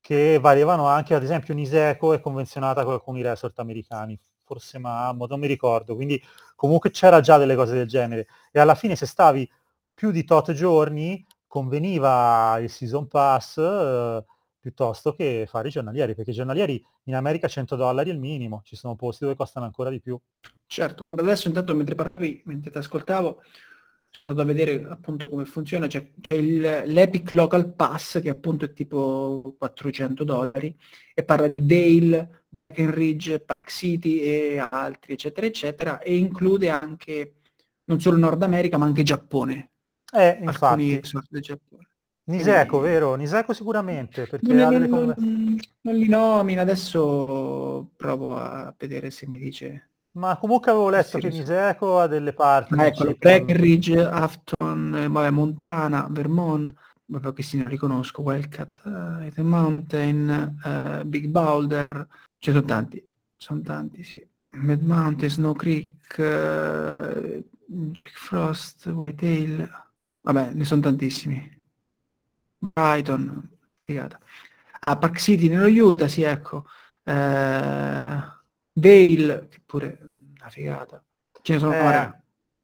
[0.06, 5.40] che valevano anche, ad esempio, Niseko è convenzionata con alcuni resort americani, forse Mammoth, non
[5.40, 6.22] mi ricordo, quindi
[6.56, 8.28] comunque c'era già delle cose del genere.
[8.52, 9.50] E alla fine se stavi
[9.96, 14.24] più di tot giorni conveniva il season pass eh,
[14.60, 18.62] piuttosto che fare i giornalieri, perché i giornalieri in America 100 dollari è il minimo,
[18.64, 20.20] ci sono posti dove costano ancora di più.
[20.68, 23.42] Certo, adesso intanto mentre parlavi, mentre ti ascoltavo,
[24.26, 29.56] da vedere appunto come funziona, c'è, c'è il, l'Epic Local Pass che appunto è tipo
[29.58, 30.76] 400 dollari
[31.14, 37.36] e parla di Dale, Breckenridge, Park City e altri eccetera eccetera e include anche
[37.86, 39.72] non solo Nord America ma anche Giappone.
[40.14, 41.02] Eh, infatti.
[41.02, 41.88] Giappone.
[42.28, 42.88] Niseko, Quindi...
[42.88, 43.16] vero?
[43.16, 49.38] Niseko sicuramente, perché non, non, non, non li nomina, adesso provo a vedere se mi
[49.38, 52.74] dice ma comunque avevo letto che Niseco ha delle parti.
[52.74, 56.74] Ah, eccolo, Breckenridge, Afton, eh, vabbè, Montana, Vermont,
[57.06, 62.08] vabbè, questi non riconosco, Wildcat, uh, The Mountain, uh, Big Boulder,
[62.38, 63.06] ci sono tanti,
[63.36, 64.26] sono tanti, sì.
[64.52, 69.70] Mad Mountain, Snow Creek, uh, Big Frost, Whitetail,
[70.22, 71.60] vabbè, ne sono tantissimi.
[72.58, 73.50] Brighton,
[73.84, 74.18] figata.
[74.88, 76.66] Ah, Park City nello Utah, sì, ecco.
[77.04, 78.34] Uh,
[78.78, 81.02] Dale, che pure una figata.
[81.42, 82.14] Ce ne sono eh,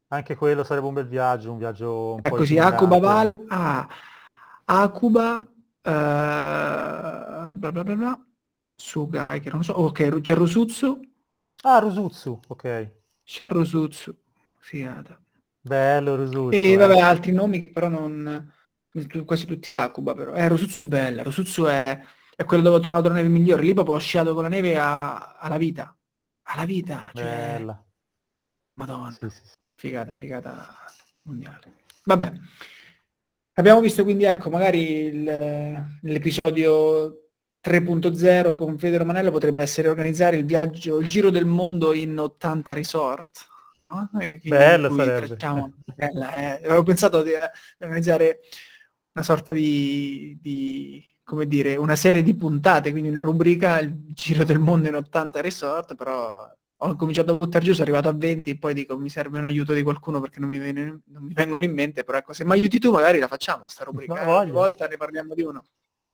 [0.09, 3.88] Anche quello sarebbe un bel viaggio, un viaggio un È così, Akuba Val, ah,
[4.66, 5.49] Akuba, uh,
[5.84, 8.26] bla bla bla bla,
[8.76, 10.99] Sugai, che non so, ok, c'è Rusuzzu.
[11.64, 12.91] Ah, Rusuzzu, ok.
[13.24, 14.14] C'è Rusuzzu,
[14.57, 15.18] figata.
[15.62, 16.49] Bello Rusuzzu.
[16.51, 16.76] E eh.
[16.76, 18.53] vabbè, altri nomi però non...
[19.26, 20.34] quasi tutti Akuba però.
[20.34, 22.01] Eh, Rusuzzu bella, Rusuzzu è,
[22.36, 24.78] è quello dove ho trovato la neve migliore, lì proprio ho sciato con la neve
[24.78, 24.97] a,
[25.39, 25.95] alla vita
[26.54, 27.06] alla vita.
[27.14, 27.24] Cioè...
[27.24, 27.86] Bella.
[28.76, 29.12] Madonna.
[29.12, 29.54] Sì, sì, sì.
[29.76, 30.76] Figata, figata
[31.24, 31.84] mondiale.
[32.04, 32.32] Vabbè.
[33.54, 37.30] Abbiamo visto quindi, ecco, magari il, l'episodio
[37.64, 42.70] 3.0 con Fede Romanello potrebbe essere organizzare il viaggio, il giro del mondo in 80
[42.72, 43.47] resort.
[43.89, 44.10] No?
[44.43, 45.38] Bello sarebbe.
[45.95, 46.66] Bella, eh.
[46.66, 48.39] Avevo pensato di, di organizzare
[49.14, 54.43] una sorta di, di, come dire, una serie di puntate, quindi una rubrica il giro
[54.43, 56.36] del mondo in 80 resort, però
[56.75, 59.47] ho cominciato a buttare giù, sono arrivato a 20 e poi dico mi serve un
[59.47, 62.43] aiuto di qualcuno perché non mi, viene, non mi vengono in mente, però ecco, se
[62.43, 64.21] mi aiuti tu magari la facciamo, sta rubrica.
[64.21, 65.63] Eh, ogni volta ne parliamo di uno.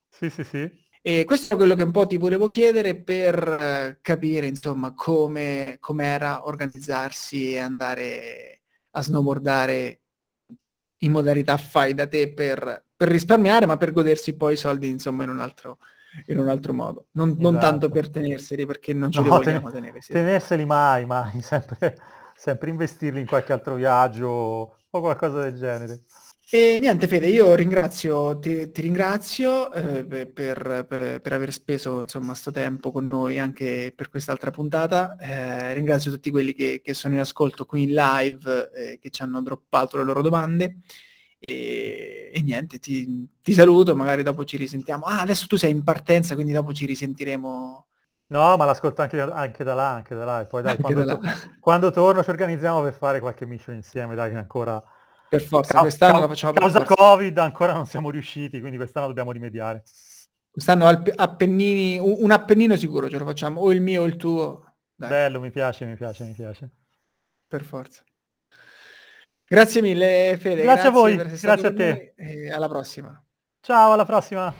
[0.08, 0.70] Sì, sì, sì.
[1.02, 5.80] E questo è quello che un po' ti volevo chiedere per eh, capire, insomma, come
[5.80, 8.60] era organizzarsi e andare
[8.90, 10.00] a snowboardare
[10.98, 15.22] in modalità fai da te per, per risparmiare, ma per godersi poi i soldi, insomma,
[15.22, 15.78] in un altro,
[16.26, 17.06] in un altro modo.
[17.12, 17.42] Non, esatto.
[17.42, 20.00] non, tanto per tenerseli, perché non ce no, li vogliamo ten- tenere.
[20.00, 20.12] Sì.
[20.12, 21.96] Tenerseli mai, mai, sempre,
[22.34, 26.00] sempre investirli in qualche altro viaggio o qualcosa del genere.
[26.50, 32.32] E niente Fede, io ringrazio, ti, ti ringrazio eh, per, per, per, aver speso insomma
[32.32, 35.16] sto tempo con noi anche per quest'altra puntata.
[35.20, 39.22] Eh, ringrazio tutti quelli che, che, sono in ascolto qui in live, eh, che ci
[39.22, 40.78] hanno droppato le loro domande.
[41.40, 45.04] E, e niente, ti, ti, saluto, magari dopo ci risentiamo.
[45.04, 47.86] Ah, adesso tu sei in partenza, quindi dopo ci risentiremo.
[48.30, 50.40] No, ma l'ascolto anche, anche da là, anche da là.
[50.40, 51.20] E poi dai, quando, to-
[51.60, 54.82] quando, torno ci organizziamo per fare qualche mission insieme, dai, che ancora...
[55.28, 58.76] Per forza, Ca- quest'anno ca- la facciamo per causa Covid ancora non siamo riusciti, quindi
[58.76, 59.84] quest'anno dobbiamo rimediare.
[60.50, 64.64] Quest'anno Appennini, un Appennino sicuro ce lo facciamo, o il mio o il tuo.
[64.94, 65.08] Dai.
[65.10, 66.70] Bello, mi piace, mi piace, mi piace.
[67.46, 68.02] Per forza.
[69.50, 70.62] Grazie mille Fede.
[70.62, 72.12] Grazie, grazie a voi, grazie a te.
[72.16, 73.24] E alla prossima.
[73.62, 74.54] Ciao, alla prossima.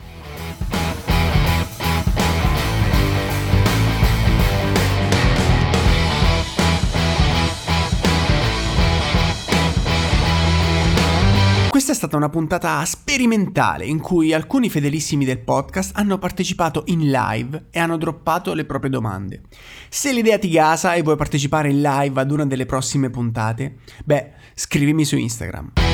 [11.68, 17.11] Questa è stata una puntata sperimentale in cui alcuni fedelissimi del podcast hanno partecipato in
[17.11, 19.43] live e hanno droppato le proprie domande.
[19.89, 24.32] Se l'idea ti gasa e vuoi partecipare in live ad una delle prossime puntate, beh,
[24.59, 25.88] scrivimi su Instagram.